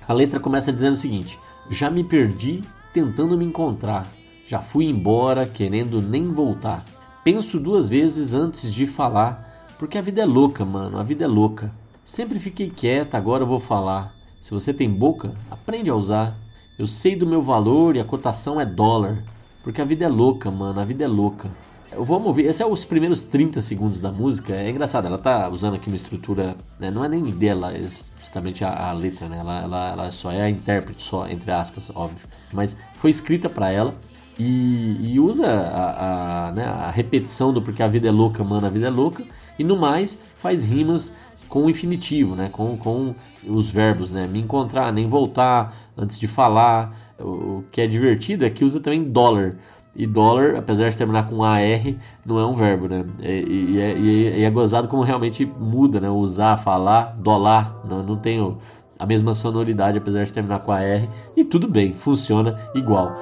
A 0.06 0.12
letra 0.12 0.40
começa 0.40 0.72
dizendo 0.72 0.94
o 0.94 0.98
seguinte: 0.98 1.38
Já 1.70 1.88
me 1.88 2.02
perdi 2.02 2.60
tentando 2.92 3.38
me 3.38 3.44
encontrar, 3.44 4.06
já 4.44 4.60
fui 4.60 4.86
embora 4.86 5.46
querendo 5.46 6.02
nem 6.02 6.26
voltar. 6.32 6.84
Penso 7.22 7.60
duas 7.60 7.88
vezes 7.88 8.34
antes 8.34 8.74
de 8.74 8.84
falar, 8.84 9.68
porque 9.78 9.96
a 9.96 10.02
vida 10.02 10.22
é 10.22 10.26
louca, 10.26 10.64
mano, 10.64 10.98
a 10.98 11.04
vida 11.04 11.22
é 11.24 11.28
louca. 11.28 11.72
Sempre 12.04 12.40
fiquei 12.40 12.68
quieta, 12.68 13.16
agora 13.16 13.44
vou 13.44 13.60
falar. 13.60 14.12
Se 14.40 14.50
você 14.50 14.74
tem 14.74 14.90
boca, 14.90 15.32
aprende 15.48 15.88
a 15.88 15.94
usar. 15.94 16.36
Eu 16.76 16.88
sei 16.88 17.14
do 17.14 17.26
meu 17.26 17.42
valor 17.42 17.94
e 17.94 18.00
a 18.00 18.04
cotação 18.04 18.60
é 18.60 18.66
dólar. 18.66 19.22
Porque 19.62 19.80
a 19.80 19.84
vida 19.84 20.04
é 20.04 20.08
louca, 20.08 20.50
mano. 20.50 20.80
A 20.80 20.84
vida 20.84 21.04
é 21.04 21.08
louca. 21.08 21.48
Vamos 21.96 22.26
ouvir. 22.26 22.42
Esses 22.44 22.56
são 22.56 22.72
os 22.72 22.84
primeiros 22.84 23.22
30 23.22 23.60
segundos 23.60 24.00
da 24.00 24.10
música. 24.10 24.54
É 24.54 24.70
engraçado, 24.70 25.06
ela 25.06 25.18
tá 25.18 25.48
usando 25.48 25.74
aqui 25.74 25.88
uma 25.88 25.96
estrutura. 25.96 26.56
Né? 26.78 26.90
Não 26.90 27.04
é 27.04 27.08
nem 27.08 27.22
dela, 27.24 27.72
é 27.72 27.82
justamente 28.20 28.64
a, 28.64 28.88
a 28.88 28.92
letra, 28.92 29.28
né? 29.28 29.38
Ela, 29.38 29.62
ela, 29.62 29.90
ela, 29.90 30.10
só 30.10 30.32
é 30.32 30.42
a 30.42 30.50
intérprete, 30.50 31.02
só, 31.02 31.28
entre 31.28 31.50
aspas, 31.50 31.90
óbvio. 31.94 32.26
Mas 32.52 32.76
foi 32.94 33.10
escrita 33.10 33.48
para 33.48 33.70
ela. 33.70 33.94
E, 34.38 35.12
e 35.12 35.20
usa 35.20 35.46
a, 35.46 36.48
a, 36.48 36.52
né, 36.52 36.64
a 36.64 36.90
repetição 36.90 37.52
do 37.52 37.60
porque 37.60 37.82
a 37.82 37.88
vida 37.88 38.08
é 38.08 38.10
louca, 38.10 38.42
mano, 38.42 38.66
a 38.66 38.70
vida 38.70 38.86
é 38.86 38.90
louca. 38.90 39.24
E 39.58 39.64
no 39.64 39.78
mais, 39.78 40.22
faz 40.38 40.64
rimas 40.64 41.14
com 41.48 41.66
o 41.66 41.70
infinitivo, 41.70 42.34
né? 42.34 42.48
Com, 42.50 42.76
com 42.78 43.14
os 43.46 43.70
verbos, 43.70 44.10
né? 44.10 44.26
Me 44.26 44.40
encontrar, 44.40 44.90
nem 44.92 45.06
voltar, 45.08 45.76
antes 45.96 46.18
de 46.18 46.26
falar. 46.26 46.96
O 47.20 47.62
que 47.70 47.80
é 47.80 47.86
divertido 47.86 48.44
é 48.44 48.50
que 48.50 48.64
usa 48.64 48.80
também 48.80 49.04
dólar. 49.04 49.54
E 49.94 50.06
dólar, 50.06 50.56
apesar 50.56 50.88
de 50.90 50.96
terminar 50.96 51.28
com 51.28 51.44
AR, 51.44 51.94
não 52.24 52.38
é 52.38 52.46
um 52.46 52.54
verbo, 52.54 52.88
né? 52.88 53.04
E, 53.20 53.74
e, 53.74 53.80
é, 53.80 53.98
e 53.98 54.42
é, 54.44 54.50
gozado 54.50 54.88
como 54.88 55.02
realmente 55.02 55.44
muda, 55.44 56.00
né? 56.00 56.08
Usar, 56.08 56.56
falar, 56.58 57.14
dólar, 57.18 57.76
não, 57.84 58.02
não 58.02 58.16
tem 58.16 58.56
a 58.98 59.06
mesma 59.06 59.34
sonoridade, 59.34 59.98
apesar 59.98 60.24
de 60.24 60.32
terminar 60.32 60.60
com 60.60 60.72
AR. 60.72 61.06
E 61.36 61.44
tudo 61.44 61.68
bem, 61.68 61.92
funciona 61.94 62.58
igual. 62.74 63.12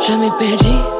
Já 0.00 0.16
me 0.16 0.30
perdi 0.38 0.99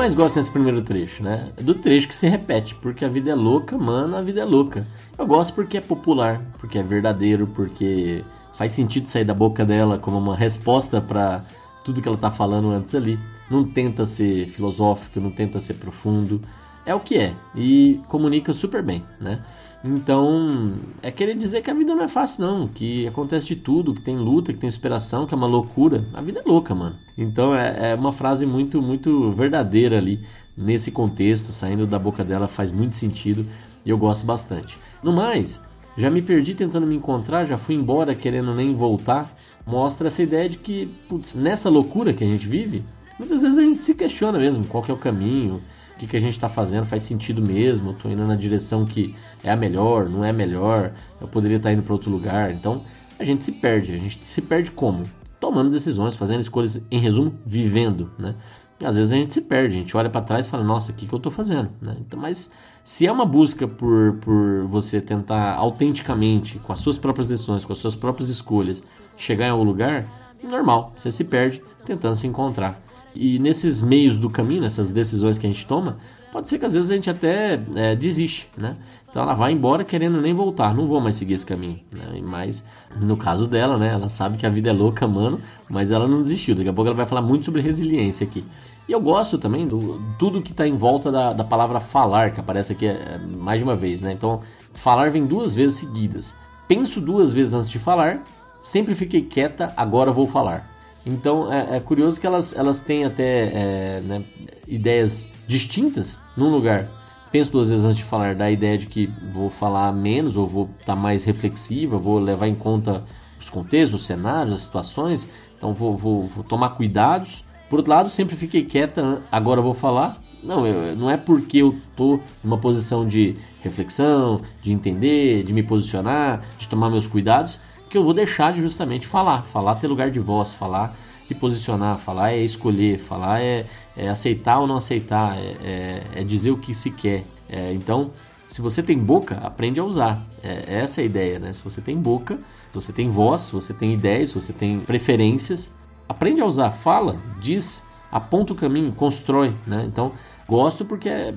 Mais 0.00 0.14
gosto 0.14 0.36
nesse 0.36 0.50
primeiro 0.50 0.80
trecho, 0.80 1.22
né? 1.22 1.52
É 1.58 1.62
do 1.62 1.74
trecho 1.74 2.08
que 2.08 2.16
se 2.16 2.26
repete. 2.26 2.74
Porque 2.76 3.04
a 3.04 3.08
vida 3.08 3.32
é 3.32 3.34
louca, 3.34 3.76
mano, 3.76 4.16
a 4.16 4.22
vida 4.22 4.40
é 4.40 4.44
louca. 4.46 4.86
Eu 5.18 5.26
gosto 5.26 5.52
porque 5.52 5.76
é 5.76 5.80
popular, 5.82 6.40
porque 6.58 6.78
é 6.78 6.82
verdadeiro, 6.82 7.46
porque 7.48 8.24
faz 8.54 8.72
sentido 8.72 9.08
sair 9.08 9.26
da 9.26 9.34
boca 9.34 9.62
dela 9.62 9.98
como 9.98 10.16
uma 10.16 10.34
resposta 10.34 11.02
para 11.02 11.44
tudo 11.84 12.00
que 12.00 12.08
ela 12.08 12.16
tá 12.16 12.30
falando 12.30 12.70
antes 12.70 12.94
ali. 12.94 13.20
Não 13.50 13.62
tenta 13.62 14.06
ser 14.06 14.48
filosófico, 14.48 15.20
não 15.20 15.30
tenta 15.30 15.60
ser 15.60 15.74
profundo. 15.74 16.40
É 16.86 16.94
o 16.94 17.00
que 17.00 17.18
é 17.18 17.34
e 17.54 18.00
comunica 18.08 18.54
super 18.54 18.82
bem, 18.82 19.04
né? 19.20 19.44
Então, 19.82 20.74
é 21.02 21.10
querer 21.10 21.34
dizer 21.34 21.62
que 21.62 21.70
a 21.70 21.74
vida 21.74 21.94
não 21.94 22.04
é 22.04 22.08
fácil, 22.08 22.44
não. 22.44 22.68
Que 22.68 23.06
acontece 23.06 23.46
de 23.46 23.56
tudo, 23.56 23.94
que 23.94 24.02
tem 24.02 24.16
luta, 24.16 24.52
que 24.52 24.58
tem 24.58 24.68
inspiração, 24.68 25.26
que 25.26 25.32
é 25.32 25.36
uma 25.36 25.46
loucura. 25.46 26.06
A 26.12 26.20
vida 26.20 26.42
é 26.44 26.48
louca, 26.48 26.74
mano. 26.74 26.96
Então, 27.16 27.54
é, 27.54 27.92
é 27.92 27.94
uma 27.94 28.12
frase 28.12 28.44
muito, 28.44 28.82
muito 28.82 29.32
verdadeira 29.32 29.96
ali, 29.96 30.20
nesse 30.56 30.90
contexto, 30.90 31.52
saindo 31.52 31.86
da 31.86 31.98
boca 31.98 32.22
dela, 32.22 32.46
faz 32.46 32.70
muito 32.70 32.94
sentido 32.94 33.46
e 33.84 33.90
eu 33.90 33.96
gosto 33.96 34.26
bastante. 34.26 34.76
No 35.02 35.12
mais, 35.12 35.64
já 35.96 36.10
me 36.10 36.20
perdi 36.20 36.54
tentando 36.54 36.86
me 36.86 36.96
encontrar, 36.96 37.46
já 37.46 37.56
fui 37.56 37.74
embora 37.74 38.14
querendo 38.14 38.54
nem 38.54 38.72
voltar. 38.72 39.34
Mostra 39.66 40.08
essa 40.08 40.22
ideia 40.22 40.48
de 40.48 40.56
que, 40.56 40.86
putz, 41.08 41.34
nessa 41.34 41.70
loucura 41.70 42.12
que 42.12 42.24
a 42.24 42.26
gente 42.26 42.46
vive, 42.46 42.84
muitas 43.18 43.42
vezes 43.42 43.58
a 43.58 43.62
gente 43.62 43.82
se 43.82 43.94
questiona 43.94 44.38
mesmo 44.38 44.64
qual 44.66 44.84
é 44.88 44.92
o 44.92 44.96
caminho, 44.96 45.60
que, 46.00 46.06
que 46.06 46.16
a 46.16 46.20
gente 46.20 46.32
está 46.32 46.48
fazendo, 46.48 46.86
faz 46.86 47.02
sentido 47.02 47.42
mesmo, 47.42 47.90
estou 47.90 48.10
indo 48.10 48.26
na 48.26 48.34
direção 48.34 48.86
que 48.86 49.14
é 49.44 49.50
a 49.50 49.56
melhor, 49.56 50.08
não 50.08 50.24
é 50.24 50.30
a 50.30 50.32
melhor, 50.32 50.94
eu 51.20 51.28
poderia 51.28 51.58
estar 51.58 51.68
tá 51.68 51.74
indo 51.74 51.82
para 51.82 51.92
outro 51.92 52.10
lugar. 52.10 52.50
Então 52.52 52.82
a 53.18 53.24
gente 53.24 53.44
se 53.44 53.52
perde, 53.52 53.92
a 53.92 53.98
gente 53.98 54.18
se 54.24 54.40
perde 54.40 54.70
como? 54.70 55.02
Tomando 55.38 55.70
decisões, 55.70 56.16
fazendo 56.16 56.40
escolhas, 56.40 56.82
em 56.90 56.98
resumo, 56.98 57.34
vivendo, 57.44 58.10
né? 58.18 58.34
E 58.80 58.86
às 58.86 58.96
vezes 58.96 59.12
a 59.12 59.16
gente 59.16 59.34
se 59.34 59.42
perde, 59.42 59.76
a 59.76 59.78
gente 59.78 59.94
olha 59.94 60.08
para 60.08 60.22
trás 60.22 60.46
e 60.46 60.48
fala, 60.48 60.64
nossa, 60.64 60.90
o 60.90 60.94
que, 60.94 61.06
que 61.06 61.12
eu 61.12 61.18
estou 61.18 61.30
fazendo? 61.30 61.68
Né? 61.82 61.96
Então, 62.00 62.18
mas 62.18 62.50
se 62.82 63.06
é 63.06 63.12
uma 63.12 63.26
busca 63.26 63.68
por, 63.68 64.14
por 64.22 64.66
você 64.68 65.02
tentar 65.02 65.54
autenticamente, 65.54 66.58
com 66.60 66.72
as 66.72 66.78
suas 66.78 66.96
próprias 66.96 67.28
decisões, 67.28 67.62
com 67.62 67.74
as 67.74 67.78
suas 67.78 67.94
próprias 67.94 68.30
escolhas, 68.30 68.82
chegar 69.18 69.48
em 69.48 69.50
algum 69.50 69.64
lugar, 69.64 70.06
normal, 70.42 70.94
você 70.96 71.10
se 71.10 71.24
perde 71.24 71.62
tentando 71.84 72.16
se 72.16 72.26
encontrar. 72.26 72.80
E 73.14 73.38
nesses 73.38 73.80
meios 73.80 74.16
do 74.18 74.30
caminho, 74.30 74.62
nessas 74.62 74.88
decisões 74.88 75.38
que 75.38 75.46
a 75.46 75.50
gente 75.50 75.66
toma, 75.66 75.98
pode 76.32 76.48
ser 76.48 76.58
que 76.58 76.66
às 76.66 76.74
vezes 76.74 76.90
a 76.90 76.94
gente 76.94 77.10
até 77.10 77.58
é, 77.74 77.96
desiste, 77.96 78.48
né? 78.56 78.76
Então 79.10 79.24
ela 79.24 79.34
vai 79.34 79.50
embora 79.50 79.82
querendo 79.82 80.20
nem 80.20 80.32
voltar, 80.32 80.72
não 80.72 80.86
vou 80.86 81.00
mais 81.00 81.16
seguir 81.16 81.34
esse 81.34 81.44
caminho. 81.44 81.80
Né? 81.90 82.20
Mas 82.22 82.64
no 82.96 83.16
caso 83.16 83.48
dela, 83.48 83.76
né? 83.76 83.88
Ela 83.88 84.08
sabe 84.08 84.38
que 84.38 84.46
a 84.46 84.50
vida 84.50 84.70
é 84.70 84.72
louca, 84.72 85.06
mano, 85.06 85.40
mas 85.68 85.90
ela 85.90 86.06
não 86.06 86.22
desistiu. 86.22 86.54
Daqui 86.54 86.68
a 86.68 86.72
pouco 86.72 86.88
ela 86.88 86.96
vai 86.96 87.06
falar 87.06 87.22
muito 87.22 87.44
sobre 87.44 87.60
resiliência 87.60 88.24
aqui. 88.24 88.44
E 88.88 88.92
eu 88.92 89.00
gosto 89.00 89.36
também 89.36 89.66
do 89.66 90.00
tudo 90.18 90.42
que 90.42 90.52
está 90.52 90.66
em 90.66 90.76
volta 90.76 91.10
da, 91.10 91.32
da 91.32 91.44
palavra 91.44 91.80
falar, 91.80 92.32
que 92.32 92.40
aparece 92.40 92.72
aqui 92.72 92.86
é, 92.86 93.18
mais 93.18 93.58
de 93.58 93.64
uma 93.64 93.74
vez, 93.74 94.00
né? 94.00 94.12
Então, 94.12 94.42
falar 94.74 95.10
vem 95.10 95.26
duas 95.26 95.54
vezes 95.54 95.78
seguidas. 95.78 96.36
Penso 96.68 97.00
duas 97.00 97.32
vezes 97.32 97.52
antes 97.52 97.70
de 97.70 97.80
falar, 97.80 98.22
sempre 98.62 98.94
fiquei 98.94 99.22
quieta, 99.22 99.72
agora 99.76 100.12
vou 100.12 100.28
falar. 100.28 100.70
Então 101.04 101.52
é, 101.52 101.76
é 101.76 101.80
curioso 101.80 102.20
que 102.20 102.26
elas, 102.26 102.56
elas 102.56 102.80
têm 102.80 103.04
até 103.04 103.52
é, 103.52 104.00
né, 104.00 104.24
ideias 104.66 105.28
distintas 105.46 106.18
num 106.36 106.50
lugar. 106.50 106.88
Penso 107.32 107.52
duas 107.52 107.70
vezes 107.70 107.84
antes 107.84 107.98
de 107.98 108.04
falar 108.04 108.34
da 108.34 108.50
ideia 108.50 108.76
de 108.76 108.86
que 108.86 109.06
vou 109.32 109.50
falar 109.50 109.92
menos 109.92 110.36
ou 110.36 110.46
vou 110.46 110.64
estar 110.64 110.84
tá 110.84 110.96
mais 110.96 111.22
reflexiva, 111.22 111.96
vou 111.96 112.18
levar 112.18 112.48
em 112.48 112.54
conta 112.54 113.04
os 113.38 113.48
contextos, 113.48 114.00
os 114.00 114.06
cenários, 114.06 114.54
as 114.54 114.60
situações. 114.62 115.28
Então 115.56 115.72
vou, 115.72 115.96
vou, 115.96 116.22
vou 116.24 116.44
tomar 116.44 116.70
cuidados. 116.70 117.44
Por 117.68 117.78
outro 117.78 117.92
lado, 117.92 118.10
sempre 118.10 118.34
fiquei 118.34 118.64
quieta, 118.64 119.22
agora 119.30 119.60
vou 119.60 119.74
falar. 119.74 120.20
Não, 120.42 120.66
eu, 120.66 120.96
não 120.96 121.10
é 121.10 121.16
porque 121.16 121.58
eu 121.58 121.78
estou 121.90 122.20
numa 122.42 122.58
posição 122.58 123.06
de 123.06 123.36
reflexão, 123.62 124.40
de 124.62 124.72
entender, 124.72 125.44
de 125.44 125.52
me 125.52 125.62
posicionar, 125.62 126.42
de 126.58 126.66
tomar 126.66 126.90
meus 126.90 127.06
cuidados, 127.06 127.60
que 127.90 127.98
eu 127.98 128.04
vou 128.04 128.14
deixar 128.14 128.52
de 128.52 128.60
justamente 128.60 129.06
falar. 129.06 129.42
Falar 129.42 129.74
ter 129.74 129.88
lugar 129.88 130.10
de 130.10 130.20
voz, 130.20 130.54
falar 130.54 130.96
se 131.30 131.34
posicionar, 131.36 131.96
falar 131.98 132.32
é 132.32 132.38
escolher, 132.38 132.98
falar 132.98 133.40
é, 133.40 133.64
é 133.96 134.08
aceitar 134.08 134.58
ou 134.58 134.66
não 134.66 134.76
aceitar, 134.76 135.38
é, 135.38 135.56
é, 135.62 136.02
é 136.16 136.24
dizer 136.24 136.50
o 136.50 136.56
que 136.56 136.74
se 136.74 136.90
quer. 136.90 137.24
É, 137.48 137.72
então, 137.72 138.10
se 138.48 138.60
você 138.60 138.82
tem 138.82 138.98
boca, 138.98 139.36
aprende 139.36 139.78
a 139.78 139.84
usar. 139.84 140.26
É, 140.42 140.80
essa 140.82 141.00
é 141.00 141.02
a 141.02 141.06
ideia, 141.06 141.38
né? 141.38 141.52
Se 141.52 141.62
você 141.62 141.80
tem 141.80 141.96
boca, 141.96 142.36
você 142.72 142.92
tem 142.92 143.08
voz, 143.08 143.48
você 143.50 143.72
tem 143.72 143.94
ideias, 143.94 144.32
você 144.32 144.52
tem 144.52 144.80
preferências, 144.80 145.72
aprende 146.08 146.40
a 146.40 146.44
usar, 146.44 146.72
fala, 146.72 147.16
diz, 147.40 147.86
aponta 148.10 148.52
o 148.52 148.56
caminho, 148.56 148.90
constrói, 148.90 149.54
né? 149.64 149.84
Então, 149.86 150.10
gosto 150.48 150.84
porque 150.84 151.08
é, 151.08 151.32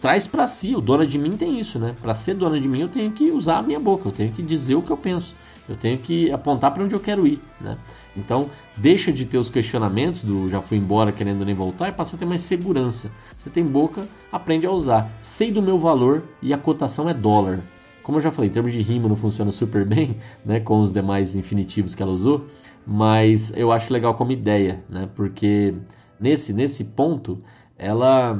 traz 0.00 0.26
para 0.26 0.46
si, 0.46 0.74
o 0.74 0.80
dona 0.80 1.06
de 1.06 1.18
mim 1.18 1.36
tem 1.36 1.60
isso, 1.60 1.78
né? 1.78 1.94
Para 2.00 2.14
ser 2.14 2.32
dona 2.32 2.58
de 2.58 2.66
mim, 2.66 2.80
eu 2.80 2.88
tenho 2.88 3.12
que 3.12 3.30
usar 3.30 3.58
a 3.58 3.62
minha 3.62 3.78
boca, 3.78 4.08
eu 4.08 4.12
tenho 4.12 4.32
que 4.32 4.42
dizer 4.42 4.74
o 4.74 4.80
que 4.80 4.90
eu 4.90 4.96
penso, 4.96 5.34
eu 5.68 5.76
tenho 5.76 5.98
que 5.98 6.30
apontar 6.30 6.72
para 6.72 6.82
onde 6.82 6.94
eu 6.94 7.00
quero 7.00 7.26
ir, 7.26 7.40
né? 7.60 7.76
Então, 8.16 8.50
deixa 8.76 9.12
de 9.12 9.24
ter 9.24 9.38
os 9.38 9.48
questionamentos 9.48 10.24
do 10.24 10.48
já 10.48 10.60
fui 10.60 10.76
embora 10.76 11.12
querendo 11.12 11.44
nem 11.44 11.54
voltar 11.54 11.88
e 11.88 11.92
passa 11.92 12.16
a 12.16 12.18
ter 12.18 12.26
mais 12.26 12.40
segurança. 12.40 13.12
Você 13.36 13.48
tem 13.48 13.64
boca, 13.64 14.06
aprende 14.32 14.66
a 14.66 14.72
usar. 14.72 15.10
Sei 15.22 15.52
do 15.52 15.62
meu 15.62 15.78
valor 15.78 16.24
e 16.42 16.52
a 16.52 16.58
cotação 16.58 17.08
é 17.08 17.14
dólar. 17.14 17.60
Como 18.02 18.18
eu 18.18 18.22
já 18.22 18.30
falei, 18.30 18.50
em 18.50 18.52
termos 18.52 18.72
de 18.72 18.80
rima 18.80 19.08
não 19.08 19.16
funciona 19.16 19.52
super 19.52 19.84
bem, 19.84 20.16
né, 20.44 20.58
com 20.58 20.80
os 20.80 20.92
demais 20.92 21.36
infinitivos 21.36 21.94
que 21.94 22.02
ela 22.02 22.10
usou, 22.10 22.46
mas 22.86 23.54
eu 23.54 23.70
acho 23.70 23.92
legal 23.92 24.14
como 24.14 24.32
ideia, 24.32 24.82
né, 24.88 25.08
porque 25.14 25.74
nesse, 26.18 26.52
nesse 26.52 26.86
ponto 26.86 27.38
ela 27.76 28.36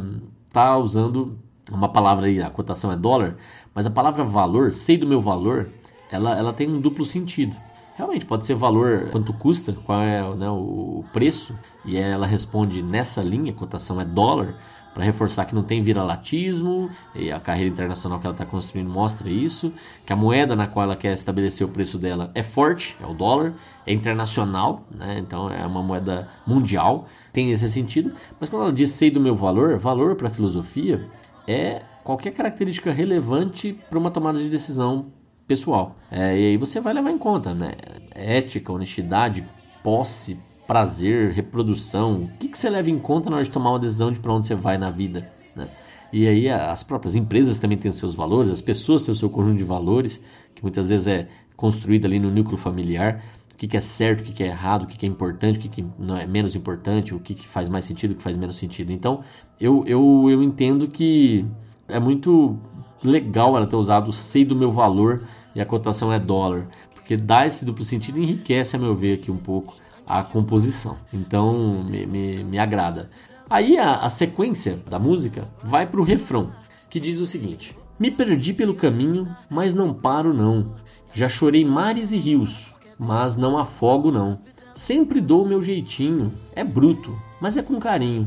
tá 0.50 0.76
usando 0.78 1.38
uma 1.70 1.90
palavra 1.90 2.26
aí, 2.26 2.40
a 2.40 2.48
cotação 2.48 2.90
é 2.90 2.96
dólar, 2.96 3.36
mas 3.74 3.86
a 3.86 3.90
palavra 3.90 4.24
valor, 4.24 4.72
sei 4.72 4.96
do 4.96 5.06
meu 5.06 5.20
valor, 5.20 5.68
ela, 6.10 6.36
ela 6.36 6.52
tem 6.52 6.68
um 6.68 6.80
duplo 6.80 7.04
sentido. 7.04 7.56
Realmente 7.96 8.24
pode 8.26 8.46
ser 8.46 8.54
valor, 8.54 9.08
quanto 9.10 9.32
custa, 9.32 9.72
qual 9.72 10.00
é 10.00 10.22
né, 10.36 10.48
o 10.48 11.04
preço, 11.12 11.58
e 11.84 11.96
ela 11.96 12.26
responde 12.26 12.80
nessa 12.80 13.20
linha, 13.20 13.52
cotação 13.52 14.00
é 14.00 14.04
dólar, 14.04 14.54
para 14.94 15.04
reforçar 15.04 15.44
que 15.44 15.54
não 15.54 15.64
tem 15.64 15.82
viralatismo, 15.82 16.90
e 17.14 17.30
a 17.32 17.40
carreira 17.40 17.70
internacional 17.70 18.20
que 18.20 18.26
ela 18.26 18.34
está 18.34 18.46
construindo 18.46 18.88
mostra 18.88 19.28
isso, 19.28 19.72
que 20.06 20.12
a 20.12 20.16
moeda 20.16 20.54
na 20.54 20.68
qual 20.68 20.84
ela 20.84 20.96
quer 20.96 21.12
estabelecer 21.12 21.66
o 21.66 21.70
preço 21.70 21.98
dela 21.98 22.30
é 22.36 22.42
forte, 22.42 22.96
é 23.02 23.06
o 23.06 23.12
dólar, 23.12 23.54
é 23.84 23.92
internacional, 23.92 24.86
né? 24.90 25.18
então 25.18 25.50
é 25.50 25.66
uma 25.66 25.82
moeda 25.82 26.28
mundial, 26.46 27.08
tem 27.32 27.50
esse 27.50 27.68
sentido, 27.68 28.12
mas 28.38 28.48
quando 28.48 28.62
ela 28.62 28.72
diz 28.72 28.92
sei 28.92 29.10
do 29.10 29.20
meu 29.20 29.34
valor, 29.34 29.76
valor 29.76 30.14
para 30.14 30.28
a 30.28 30.30
filosofia 30.30 31.08
é 31.48 31.82
qualquer 32.04 32.30
característica 32.30 32.92
relevante 32.92 33.76
para 33.88 33.98
uma 33.98 34.10
tomada 34.10 34.38
de 34.38 34.48
decisão 34.48 35.12
pessoal. 35.48 35.96
É, 36.10 36.38
e 36.38 36.46
aí 36.48 36.56
você 36.58 36.80
vai 36.80 36.92
levar 36.92 37.10
em 37.10 37.18
conta, 37.18 37.54
né? 37.54 37.72
Ética, 38.14 38.72
honestidade, 38.72 39.44
posse, 39.82 40.38
prazer, 40.66 41.32
reprodução, 41.32 42.24
o 42.24 42.28
que, 42.38 42.48
que 42.48 42.58
você 42.58 42.68
leva 42.68 42.90
em 42.90 42.98
conta 42.98 43.30
na 43.30 43.36
hora 43.36 43.44
de 43.44 43.50
tomar 43.50 43.70
uma 43.70 43.78
decisão 43.78 44.12
de 44.12 44.20
para 44.20 44.34
onde 44.34 44.46
você 44.46 44.54
vai 44.54 44.76
na 44.76 44.90
vida, 44.90 45.32
né? 45.56 45.68
E 46.12 46.28
aí 46.28 46.48
as 46.48 46.82
próprias 46.82 47.14
empresas 47.14 47.58
também 47.58 47.78
têm 47.78 47.90
os 47.90 47.96
seus 47.96 48.14
valores, 48.14 48.50
as 48.50 48.60
pessoas 48.60 49.04
têm 49.04 49.12
o 49.12 49.16
seu 49.16 49.30
conjunto 49.30 49.56
de 49.56 49.64
valores, 49.64 50.22
que 50.54 50.62
muitas 50.62 50.90
vezes 50.90 51.06
é 51.06 51.28
construído 51.56 52.04
ali 52.04 52.18
no 52.18 52.30
núcleo 52.30 52.56
familiar, 52.56 53.24
o 53.52 53.56
que, 53.56 53.66
que 53.66 53.76
é 53.76 53.80
certo, 53.80 54.20
o 54.20 54.24
que, 54.24 54.32
que 54.32 54.42
é 54.42 54.46
errado, 54.46 54.84
o 54.84 54.86
que, 54.86 54.96
que 54.96 55.04
é 55.04 55.08
importante, 55.08 55.58
o 55.58 55.62
que, 55.62 55.68
que 55.68 55.86
não 55.98 56.16
é 56.16 56.26
menos 56.26 56.54
importante, 56.54 57.14
o 57.14 57.20
que, 57.20 57.34
que 57.34 57.48
faz 57.48 57.68
mais 57.68 57.84
sentido, 57.84 58.12
o 58.12 58.14
que 58.14 58.22
faz 58.22 58.36
menos 58.36 58.56
sentido. 58.56 58.92
Então, 58.92 59.24
eu, 59.60 59.84
eu, 59.86 60.26
eu 60.30 60.42
entendo 60.42 60.86
que 60.86 61.44
é 61.88 61.98
muito 61.98 62.58
legal 63.02 63.56
ela 63.56 63.66
ter 63.66 63.76
usado 63.76 64.08
o 64.08 64.12
sei 64.12 64.44
do 64.44 64.54
meu 64.54 64.72
valor 64.72 65.24
e 65.58 65.60
a 65.60 65.66
cotação 65.66 66.12
é 66.12 66.20
dólar, 66.20 66.68
porque 66.94 67.16
dá 67.16 67.44
esse 67.44 67.64
duplo 67.64 67.84
sentido 67.84 68.20
e 68.20 68.22
enriquece, 68.22 68.76
a 68.76 68.78
meu 68.78 68.94
ver, 68.94 69.14
aqui 69.14 69.28
um 69.28 69.36
pouco 69.36 69.74
a 70.06 70.22
composição. 70.22 70.96
Então 71.12 71.82
me, 71.82 72.06
me, 72.06 72.44
me 72.44 72.58
agrada. 72.60 73.10
Aí 73.50 73.76
a, 73.76 73.96
a 73.96 74.08
sequência 74.08 74.78
da 74.88 75.00
música 75.00 75.48
vai 75.64 75.84
para 75.84 76.00
o 76.00 76.04
refrão, 76.04 76.52
que 76.88 77.00
diz 77.00 77.18
o 77.18 77.26
seguinte: 77.26 77.76
Me 77.98 78.08
perdi 78.08 78.52
pelo 78.52 78.72
caminho, 78.72 79.26
mas 79.50 79.74
não 79.74 79.92
paro 79.92 80.32
não. 80.32 80.74
Já 81.12 81.28
chorei 81.28 81.64
mares 81.64 82.12
e 82.12 82.18
rios, 82.18 82.72
mas 82.96 83.36
não 83.36 83.58
afogo 83.58 84.12
não. 84.12 84.38
Sempre 84.76 85.20
dou 85.20 85.44
meu 85.44 85.60
jeitinho, 85.60 86.32
é 86.54 86.62
bruto, 86.62 87.20
mas 87.40 87.56
é 87.56 87.62
com 87.62 87.80
carinho, 87.80 88.26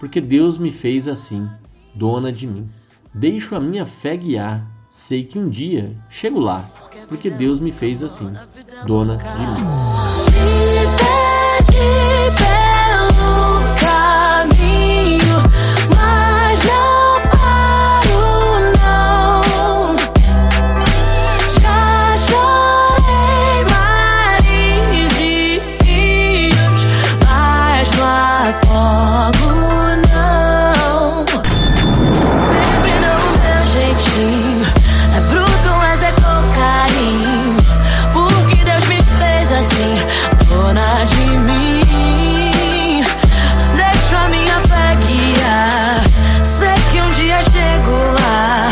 porque 0.00 0.20
Deus 0.20 0.58
me 0.58 0.72
fez 0.72 1.06
assim, 1.06 1.48
dona 1.94 2.32
de 2.32 2.48
mim. 2.48 2.68
Deixo 3.14 3.54
a 3.54 3.60
minha 3.60 3.86
fé 3.86 4.16
guiar, 4.16 4.71
sei 4.92 5.24
que 5.24 5.38
um 5.38 5.48
dia 5.48 5.96
chego 6.10 6.38
lá, 6.38 6.70
porque 7.08 7.30
Deus 7.30 7.58
me 7.58 7.72
fez 7.72 8.02
assim, 8.02 8.30
dona 8.86 9.16
de 9.16 9.24
mim. 9.24 9.56
dona 40.52 41.04
de 41.04 41.26
mim. 41.38 43.02
Deixa 43.76 44.28
minha 44.28 44.60
fé 44.60 44.96
guiar. 45.06 46.04
Sei 46.44 46.74
que 46.90 47.00
um 47.00 47.10
dia 47.10 47.42
chego 47.42 47.96
lá, 48.20 48.70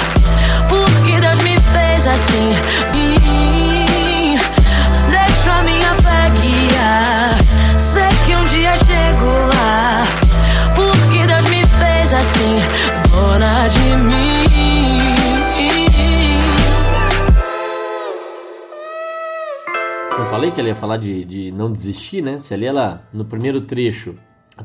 porque 0.68 1.20
Deus 1.20 1.38
me 1.42 1.58
fez 1.58 2.06
assim. 2.06 2.52
Falei 20.50 20.54
que 20.54 20.60
ela 20.60 20.68
ia 20.68 20.74
falar 20.74 20.96
de, 20.96 21.24
de 21.24 21.52
não 21.52 21.70
desistir, 21.70 22.22
né? 22.22 22.38
Se 22.38 22.52
ali 22.52 22.66
ela, 22.66 23.02
no 23.12 23.24
primeiro 23.24 23.60
trecho, 23.60 24.14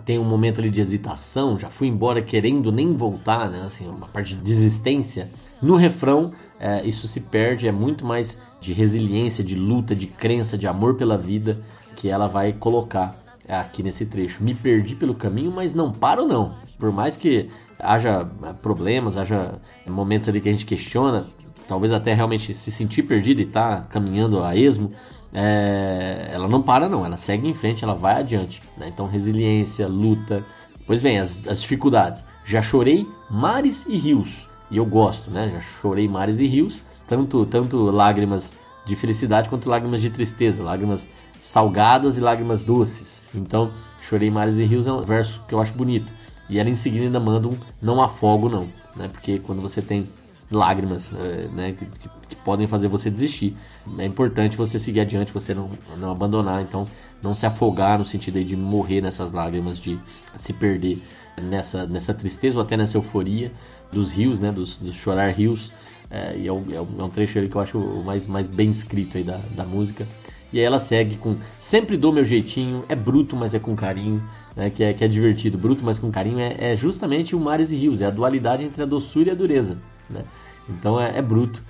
tem 0.04 0.18
um 0.18 0.24
momento 0.24 0.60
ali 0.60 0.70
de 0.70 0.82
hesitação, 0.82 1.60
já 1.60 1.70
fui 1.70 1.88
embora 1.88 2.22
querendo 2.22 2.72
nem 2.72 2.94
voltar, 2.94 3.50
né? 3.50 3.64
Assim, 3.66 3.88
uma 3.88 4.08
parte 4.08 4.36
de 4.36 4.42
desistência. 4.42 5.30
No 5.62 5.76
refrão, 5.76 6.32
é, 6.60 6.86
isso 6.86 7.08
se 7.08 7.22
perde, 7.22 7.68
é 7.68 7.72
muito 7.72 8.06
mais 8.06 8.42
de 8.60 8.74
resiliência, 8.74 9.44
de 9.44 9.56
luta, 9.56 9.96
de 9.96 10.08
crença, 10.08 10.58
de 10.58 10.68
amor 10.68 10.96
pela 10.96 11.18
vida 11.18 11.62
que 11.96 12.10
ela 12.10 12.28
vai 12.28 12.52
colocar 12.52 13.16
aqui 13.48 13.84
nesse 13.84 14.06
trecho. 14.08 14.44
Me 14.44 14.56
perdi 14.56 14.96
pelo 14.96 15.14
caminho, 15.14 15.52
mas 15.52 15.76
não 15.76 15.92
paro 15.92 16.26
não. 16.26 16.56
Por 16.80 16.92
mais 16.92 17.16
que 17.16 17.50
haja 17.80 18.26
problemas, 18.62 19.18
haja 19.18 19.60
momentos 19.88 20.28
ali 20.28 20.42
que 20.42 20.50
a 20.50 20.52
gente 20.52 20.66
questiona, 20.66 21.26
talvez 21.68 21.92
até 21.92 22.14
realmente 22.14 22.54
se 22.54 22.72
sentir 22.72 23.04
perdido 23.04 23.42
e 23.42 23.46
tá 23.46 23.82
caminhando 23.90 24.44
a 24.44 24.56
esmo, 24.56 24.92
é, 25.38 26.30
ela 26.32 26.48
não 26.48 26.62
para 26.62 26.88
não, 26.88 27.06
ela 27.06 27.18
segue 27.18 27.46
em 27.46 27.54
frente, 27.54 27.84
ela 27.84 27.94
vai 27.94 28.22
adiante. 28.22 28.62
Né? 28.78 28.88
Então 28.88 29.06
resiliência, 29.06 29.86
luta. 29.86 30.46
Pois 30.88 31.02
bem, 31.02 31.20
as, 31.20 31.46
as, 31.46 31.62
dificuldades. 31.62 32.26
Já 32.46 32.62
chorei 32.62 33.06
mares 33.30 33.86
e 33.86 33.98
rios. 33.98 34.48
E 34.72 34.78
eu 34.78 34.86
gosto, 34.86 35.30
né? 35.30 35.52
Já 35.52 35.60
chorei 35.60 36.08
mares 36.08 36.40
e 36.40 36.48
rios. 36.48 36.84
Tanto, 37.06 37.46
tanto 37.48 37.78
lágrimas 37.92 38.54
de 38.86 38.96
felicidade 38.96 39.50
quanto 39.50 39.70
lágrimas 39.70 40.02
de 40.02 40.10
tristeza. 40.10 40.64
Lágrimas 40.64 41.10
salgadas 41.42 42.16
e 42.16 42.22
lágrimas 42.22 42.64
doces. 42.64 43.22
Então, 43.36 43.74
chorei 44.02 44.32
mares 44.32 44.58
e 44.58 44.64
rios 44.64 44.88
é 44.88 44.94
um 44.94 45.02
verso 45.02 45.44
que 45.50 45.54
eu 45.54 45.60
acho 45.60 45.74
bonito. 45.74 46.14
E 46.50 46.60
ela 46.60 46.70
em 46.70 46.76
seguida 46.76 47.04
ainda 47.04 47.20
manda 47.20 47.50
um 47.50 47.58
não 47.82 48.02
afogo 48.02 48.48
não. 48.48 48.70
Né? 48.96 49.10
Porque 49.12 49.40
quando 49.40 49.62
você 49.62 49.82
tem 49.82 50.08
lágrimas 50.56 51.12
eh, 51.14 51.48
né, 51.54 51.74
que, 51.74 51.86
que, 52.30 52.36
podem 52.38 52.68
fazer 52.68 52.88
você 52.88 53.10
desistir. 53.10 53.56
É 54.00 54.06
importante 54.06 54.58
você 54.58 54.80
seguir 54.80 55.02
adiante, 55.02 55.32
você 55.32 55.54
não, 55.54 55.70
não 55.98 56.12
abandonar. 56.12 56.62
Então, 56.62 56.88
não 57.22 57.36
se 57.36 57.46
afogar 57.46 58.00
no 58.00 58.06
sentido 58.06 58.44
de 58.44 58.56
morrer 58.56 59.02
nessas 59.02 59.32
lágrimas, 59.32 59.78
de 59.78 60.00
se 60.36 60.54
perder 60.54 61.02
nessa, 61.42 61.86
nessa 61.86 62.14
tristeza 62.14 62.58
ou 62.58 62.64
até 62.64 62.78
nessa 62.78 62.98
euforia 62.98 63.52
dos 63.92 64.12
rios, 64.12 64.40
né, 64.40 64.52
dos, 64.52 64.78
dos 64.78 64.96
chorar 64.96 65.32
rios. 65.32 65.72
É, 66.10 66.38
e 66.38 66.48
é 66.48 66.54
um, 66.54 66.64
é 66.72 67.04
um, 67.04 67.10
trecho 67.10 67.40
ali 67.40 67.50
que 67.50 67.56
eu 67.56 67.62
acho 67.62 67.80
mais, 68.04 68.28
mais 68.28 68.48
bem 68.48 68.70
escrito 68.72 69.18
aí 69.18 69.24
da, 69.24 69.38
da 69.56 69.66
música. 69.66 70.08
E 70.54 70.60
aí 70.60 70.66
ela 70.66 70.80
segue 70.80 71.18
com 71.18 71.36
Sempre 71.60 71.98
dou 71.98 72.14
meu 72.14 72.24
jeitinho, 72.24 72.86
é 72.88 72.96
bruto, 72.96 73.36
mas 73.36 73.54
é 73.54 73.60
com 73.60 73.76
carinho, 73.76 74.24
né, 74.56 74.70
que, 74.70 74.84
é, 74.84 74.94
que 74.94 75.04
é 75.04 75.08
divertido. 75.08 75.58
Bruto, 75.58 75.84
mas 75.84 76.00
com 76.00 76.12
carinho 76.12 76.40
é, 76.40 76.56
é 76.74 76.76
justamente 76.76 77.36
o 77.36 77.40
mares 77.40 77.72
e 77.72 77.76
rios, 77.76 78.02
é 78.02 78.06
a 78.06 78.12
dualidade 78.12 78.64
entre 78.64 78.82
a 78.82 78.86
doçura 78.86 79.30
e 79.30 79.32
a 79.32 79.36
dureza. 79.36 79.78
Né? 80.10 80.24
Então 80.70 81.00
é, 81.00 81.18
é 81.18 81.22
bruto, 81.22 81.62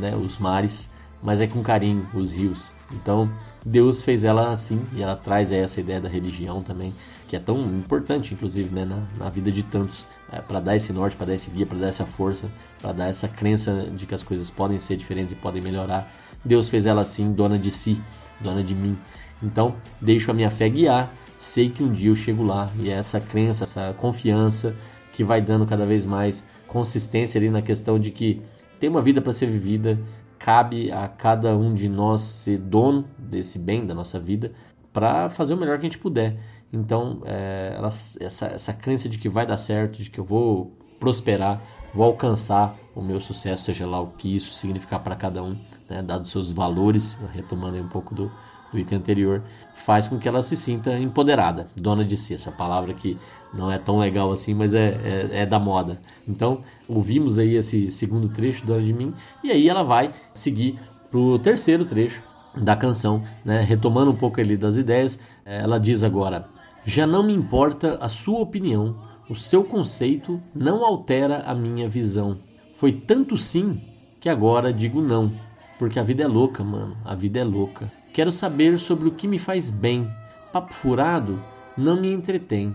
né, 0.00 0.14
os 0.14 0.38
mares, 0.38 0.92
mas 1.22 1.40
é 1.40 1.46
com 1.46 1.62
carinho 1.62 2.06
os 2.14 2.32
rios. 2.32 2.72
Então 2.92 3.30
Deus 3.64 4.02
fez 4.02 4.22
ela 4.22 4.50
assim 4.50 4.80
e 4.92 5.02
ela 5.02 5.16
traz 5.16 5.50
essa 5.50 5.80
ideia 5.80 6.00
da 6.00 6.08
religião 6.08 6.62
também, 6.62 6.94
que 7.26 7.34
é 7.34 7.40
tão 7.40 7.60
importante, 7.74 8.32
inclusive, 8.32 8.72
né, 8.72 8.84
na, 8.84 9.02
na 9.18 9.30
vida 9.30 9.50
de 9.50 9.62
tantos, 9.62 10.04
é, 10.30 10.40
para 10.40 10.60
dar 10.60 10.76
esse 10.76 10.92
norte, 10.92 11.16
para 11.16 11.26
dar 11.26 11.34
esse 11.34 11.50
guia, 11.50 11.66
para 11.66 11.78
dar 11.78 11.88
essa 11.88 12.04
força, 12.04 12.50
para 12.80 12.92
dar 12.92 13.06
essa 13.08 13.28
crença 13.28 13.88
de 13.96 14.06
que 14.06 14.14
as 14.14 14.22
coisas 14.22 14.50
podem 14.50 14.78
ser 14.78 14.96
diferentes 14.96 15.32
e 15.32 15.36
podem 15.36 15.62
melhorar. 15.62 16.08
Deus 16.44 16.68
fez 16.68 16.86
ela 16.86 17.00
assim, 17.00 17.32
dona 17.32 17.58
de 17.58 17.70
si, 17.70 18.00
dona 18.40 18.62
de 18.62 18.74
mim. 18.74 18.96
Então, 19.42 19.74
deixo 20.00 20.30
a 20.30 20.34
minha 20.34 20.50
fé 20.50 20.68
guiar, 20.68 21.12
sei 21.38 21.68
que 21.68 21.82
um 21.82 21.92
dia 21.92 22.10
eu 22.10 22.16
chego 22.16 22.42
lá 22.42 22.70
e 22.78 22.88
é 22.88 22.94
essa 22.94 23.20
crença, 23.20 23.64
essa 23.64 23.94
confiança 23.98 24.74
que 25.12 25.24
vai 25.24 25.40
dando 25.40 25.66
cada 25.66 25.84
vez 25.84 26.06
mais 26.06 26.46
consistência 26.76 27.38
ali 27.38 27.48
na 27.48 27.62
questão 27.62 27.98
de 27.98 28.10
que 28.10 28.42
tem 28.78 28.90
uma 28.90 29.00
vida 29.00 29.22
para 29.22 29.32
ser 29.32 29.46
vivida, 29.46 29.98
cabe 30.38 30.92
a 30.92 31.08
cada 31.08 31.56
um 31.56 31.72
de 31.72 31.88
nós 31.88 32.20
ser 32.20 32.58
dono 32.58 33.06
desse 33.18 33.58
bem 33.58 33.86
da 33.86 33.94
nossa 33.94 34.20
vida 34.20 34.52
para 34.92 35.30
fazer 35.30 35.54
o 35.54 35.56
melhor 35.56 35.78
que 35.78 35.86
a 35.86 35.88
gente 35.88 35.98
puder. 35.98 36.38
Então, 36.70 37.22
é, 37.24 37.72
ela, 37.78 37.88
essa, 37.88 38.46
essa 38.48 38.74
crença 38.74 39.08
de 39.08 39.16
que 39.16 39.26
vai 39.26 39.46
dar 39.46 39.56
certo, 39.56 40.02
de 40.02 40.10
que 40.10 40.20
eu 40.20 40.24
vou 40.24 40.70
prosperar, 41.00 41.62
vou 41.94 42.04
alcançar 42.04 42.76
o 42.94 43.00
meu 43.00 43.20
sucesso, 43.22 43.64
seja 43.64 43.86
lá 43.86 43.98
o 43.98 44.08
que 44.08 44.36
isso 44.36 44.52
significar 44.52 45.02
para 45.02 45.16
cada 45.16 45.42
um, 45.42 45.56
né, 45.88 46.02
dado 46.02 46.28
seus 46.28 46.50
valores, 46.50 47.18
retomando 47.32 47.78
um 47.78 47.88
pouco 47.88 48.14
do, 48.14 48.30
do 48.70 48.78
item 48.78 48.98
anterior, 48.98 49.42
faz 49.74 50.06
com 50.06 50.18
que 50.18 50.28
ela 50.28 50.42
se 50.42 50.56
sinta 50.58 50.98
empoderada, 50.98 51.68
dona 51.74 52.04
de 52.04 52.18
si, 52.18 52.34
essa 52.34 52.52
palavra 52.52 52.92
que 52.92 53.18
não 53.52 53.70
é 53.70 53.78
tão 53.78 53.98
legal 53.98 54.30
assim, 54.32 54.54
mas 54.54 54.74
é, 54.74 54.88
é, 55.32 55.42
é 55.42 55.46
da 55.46 55.58
moda. 55.58 55.98
Então, 56.26 56.62
ouvimos 56.88 57.38
aí 57.38 57.56
esse 57.56 57.90
segundo 57.90 58.28
trecho, 58.28 58.66
Dona 58.66 58.82
de 58.82 58.92
Mim, 58.92 59.14
e 59.42 59.50
aí 59.50 59.68
ela 59.68 59.82
vai 59.82 60.12
seguir 60.34 60.78
para 61.10 61.18
o 61.18 61.38
terceiro 61.38 61.84
trecho 61.84 62.22
da 62.56 62.74
canção, 62.74 63.22
né? 63.44 63.60
retomando 63.60 64.10
um 64.10 64.16
pouco 64.16 64.40
ali 64.40 64.56
das 64.56 64.76
ideias, 64.76 65.20
ela 65.44 65.78
diz 65.78 66.02
agora: 66.02 66.48
Já 66.84 67.06
não 67.06 67.22
me 67.22 67.32
importa 67.32 67.98
a 68.00 68.08
sua 68.08 68.40
opinião, 68.40 68.96
o 69.28 69.36
seu 69.36 69.64
conceito 69.64 70.40
não 70.54 70.84
altera 70.84 71.42
a 71.46 71.54
minha 71.54 71.88
visão. 71.88 72.38
Foi 72.76 72.92
tanto 72.92 73.36
sim 73.36 73.80
que 74.20 74.28
agora 74.28 74.72
digo 74.72 75.00
não, 75.00 75.32
porque 75.78 75.98
a 75.98 76.02
vida 76.02 76.22
é 76.22 76.26
louca, 76.26 76.62
mano, 76.62 76.96
a 77.04 77.14
vida 77.14 77.40
é 77.40 77.44
louca. 77.44 77.90
Quero 78.12 78.32
saber 78.32 78.78
sobre 78.78 79.08
o 79.08 79.12
que 79.12 79.28
me 79.28 79.38
faz 79.38 79.70
bem. 79.70 80.06
Papo 80.52 80.72
furado 80.72 81.38
não 81.76 82.00
me 82.00 82.10
entretém. 82.12 82.74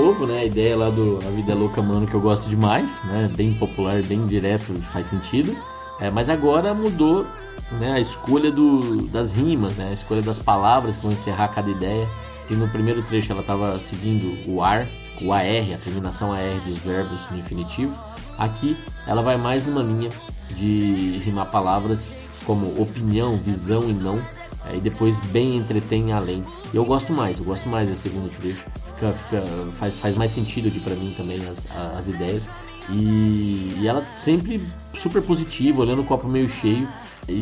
novo, 0.00 0.26
né? 0.26 0.40
A 0.40 0.44
ideia 0.46 0.76
lá 0.76 0.88
do 0.88 1.18
A 1.26 1.30
Vida 1.30 1.52
é 1.52 1.54
Louca 1.54 1.82
Mano 1.82 2.06
que 2.06 2.14
eu 2.14 2.20
gosto 2.20 2.48
demais, 2.48 3.02
né? 3.04 3.30
Bem 3.36 3.52
popular, 3.52 4.02
bem 4.02 4.26
direto, 4.26 4.72
faz 4.92 5.08
sentido. 5.08 5.54
É, 6.00 6.10
mas 6.10 6.30
agora 6.30 6.72
mudou 6.72 7.26
né, 7.72 7.92
a 7.92 8.00
escolha 8.00 8.50
do, 8.50 9.06
das 9.08 9.32
rimas, 9.32 9.76
né? 9.76 9.90
A 9.90 9.92
escolha 9.92 10.22
das 10.22 10.38
palavras 10.38 10.96
que 10.96 11.02
vão 11.02 11.12
encerrar 11.12 11.48
cada 11.48 11.70
ideia. 11.70 12.08
E 12.48 12.54
no 12.54 12.66
primeiro 12.68 13.02
trecho 13.02 13.30
ela 13.30 13.42
estava 13.42 13.78
seguindo 13.78 14.50
o 14.50 14.62
ar, 14.62 14.88
o 15.20 15.32
AR, 15.34 15.74
a 15.74 15.78
terminação 15.84 16.32
AR 16.32 16.60
dos 16.64 16.78
verbos 16.78 17.20
no 17.30 17.38
infinitivo. 17.38 17.94
Aqui 18.38 18.78
ela 19.06 19.20
vai 19.20 19.36
mais 19.36 19.66
numa 19.66 19.82
linha 19.82 20.08
de 20.56 21.20
rimar 21.22 21.50
palavras 21.50 22.10
como 22.46 22.80
opinião, 22.80 23.36
visão 23.36 23.82
e 23.82 23.92
não. 23.92 24.18
Aí 24.64 24.80
depois 24.80 25.20
bem 25.26 25.58
entretém 25.58 26.10
além. 26.12 26.42
E 26.72 26.76
eu 26.76 26.86
gosto 26.86 27.12
mais, 27.12 27.38
eu 27.38 27.44
gosto 27.44 27.68
mais 27.68 27.86
desse 27.86 28.08
segundo 28.08 28.30
trecho 28.30 28.64
fica, 29.00 29.12
fica, 29.12 29.42
faz, 29.78 29.94
faz 29.94 30.14
mais 30.14 30.30
sentido 30.30 30.68
aqui 30.68 30.78
para 30.78 30.94
mim 30.94 31.14
também 31.16 31.40
as, 31.48 31.66
as 31.96 32.08
ideias. 32.08 32.48
E, 32.90 33.76
e, 33.78 33.86
ela 33.86 34.04
sempre 34.12 34.62
super 34.76 35.22
positiva, 35.22 35.80
olhando 35.80 36.02
o 36.02 36.04
copo 36.04 36.28
meio 36.28 36.48
cheio. 36.48 36.86
E, 37.28 37.32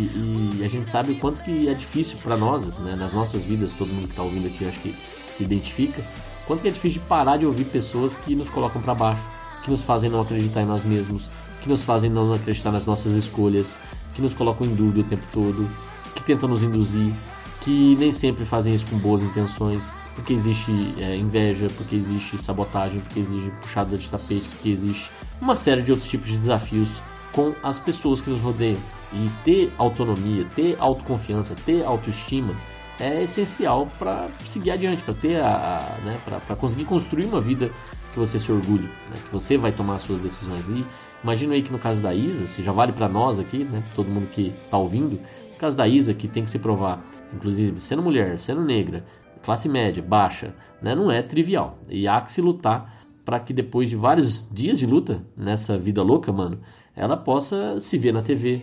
e 0.59 0.64
a 0.64 0.68
gente 0.68 0.88
sabe 0.88 1.12
o 1.12 1.18
quanto 1.18 1.42
que 1.42 1.68
é 1.68 1.75
difícil 1.75 2.18
para 2.23 2.37
nós, 2.37 2.66
né, 2.79 2.94
nas 2.97 3.12
nossas 3.12 3.42
vidas, 3.42 3.73
todo 3.73 3.92
mundo 3.92 4.07
que 4.07 4.12
está 4.12 4.23
ouvindo 4.23 4.47
aqui, 4.47 4.66
acho 4.66 4.81
que 4.81 4.94
se 5.29 5.44
identifica, 5.44 6.05
quanto 6.47 6.62
que 6.62 6.68
é 6.68 6.71
difícil 6.71 7.01
de 7.01 7.07
parar 7.07 7.38
de 7.38 7.47
ouvir 7.47 7.64
pessoas 7.64 8.14
que 8.14 8.35
nos 8.35 8.51
colocam 8.51 8.83
para 8.83 8.94
baixo, 8.94 9.23
que 9.62 9.71
nos 9.71 9.83
fazem 9.83 10.11
não 10.11 10.21
acreditar 10.21 10.62
em 10.62 10.66
nós 10.66 10.85
mesmos, 10.85 11.31
que 11.62 11.68
nos 11.68 11.83
fazem 11.83 12.11
não 12.11 12.33
acreditar 12.33 12.73
nas 12.73 12.85
nossas 12.85 13.14
escolhas, 13.14 13.79
que 14.14 14.21
nos 14.21 14.35
colocam 14.35 14.66
em 14.66 14.75
dúvida 14.75 15.01
o 15.01 15.05
tempo 15.05 15.25
todo, 15.33 15.68
que 16.14 16.23
tentam 16.23 16.49
nos 16.49 16.62
induzir, 16.62 17.12
que 17.61 17.97
nem 17.97 18.12
sempre 18.12 18.44
fazem 18.44 18.75
isso 18.75 18.85
com 18.87 18.99
boas 18.99 19.23
intenções, 19.23 19.90
porque 20.19 20.33
existe 20.33 20.95
é, 20.99 21.17
inveja, 21.17 21.69
porque 21.77 21.95
existe 21.95 22.43
sabotagem, 22.43 22.99
porque 23.01 23.21
existe 23.21 23.51
puxada 23.63 23.97
de 23.97 24.09
tapete, 24.09 24.49
porque 24.49 24.69
existe 24.69 25.13
uma 25.41 25.55
série 25.55 25.81
de 25.81 25.93
outros 25.93 26.11
tipos 26.11 26.27
de 26.27 26.37
desafios 26.37 27.01
com 27.33 27.55
as 27.63 27.79
pessoas 27.79 28.21
que 28.21 28.29
nos 28.29 28.41
rodeiam. 28.41 28.81
E 29.13 29.31
ter 29.45 29.73
autonomia, 29.79 30.45
ter 30.57 30.77
autoconfiança, 30.81 31.55
ter 31.65 31.85
autoestima 31.85 32.53
é 32.99 33.23
essencial 33.23 33.87
para 33.97 34.29
seguir 34.45 34.73
adiante, 34.73 35.05
para 35.05 35.15
ter 35.15 35.41
a, 35.41 35.79
a 35.79 36.05
né, 36.05 36.19
para 36.25 36.57
conseguir 36.57 36.85
construir 36.85 37.25
uma 37.27 37.41
vida 37.41 37.71
que 38.13 38.19
você 38.19 38.41
se 38.41 38.51
orgulhe, 38.51 38.89
né, 39.09 39.17
que 39.25 39.33
você 39.33 39.57
vai 39.57 39.71
tomar 39.71 39.95
as 39.95 40.03
suas 40.03 40.19
decisões. 40.19 40.69
E 40.69 40.85
imagino 41.23 41.53
aí 41.53 41.63
que 41.63 41.71
no 41.71 41.79
caso 41.79 42.01
da 42.01 42.13
Isa, 42.13 42.49
se 42.49 42.61
já 42.61 42.73
vale 42.73 42.91
para 42.91 43.09
nós 43.09 43.39
aqui, 43.39 43.59
né, 43.59 43.85
todo 43.95 44.11
mundo 44.11 44.29
que 44.29 44.53
está 44.65 44.77
ouvindo, 44.77 45.13
no 45.13 45.59
caso 45.59 45.77
da 45.77 45.87
Isa 45.87 46.13
que 46.13 46.27
tem 46.27 46.45
que 46.45 46.51
se 46.51 46.59
provar, 46.59 47.01
inclusive 47.33 47.79
sendo 47.79 48.03
mulher, 48.03 48.41
sendo 48.41 48.65
negra, 48.65 49.05
classe 49.42 49.68
média, 49.68 50.03
baixa, 50.03 50.55
né? 50.81 50.94
não 50.94 51.11
é 51.11 51.22
trivial. 51.22 51.79
E 51.88 52.07
há 52.07 52.20
que 52.20 52.33
se 52.33 52.40
lutar 52.40 52.98
para 53.24 53.38
que 53.40 53.53
depois 53.53 53.90
de 53.90 53.96
vários 53.96 54.48
dias 54.51 54.79
de 54.79 54.87
luta 54.87 55.22
nessa 55.37 55.77
vida 55.79 56.03
louca, 56.03 56.33
mano, 56.33 56.59
ela 56.96 57.16
possa 57.16 57.79
se 57.79 57.98
ver 57.98 58.12
na 58.12 58.22
TV, 58.22 58.62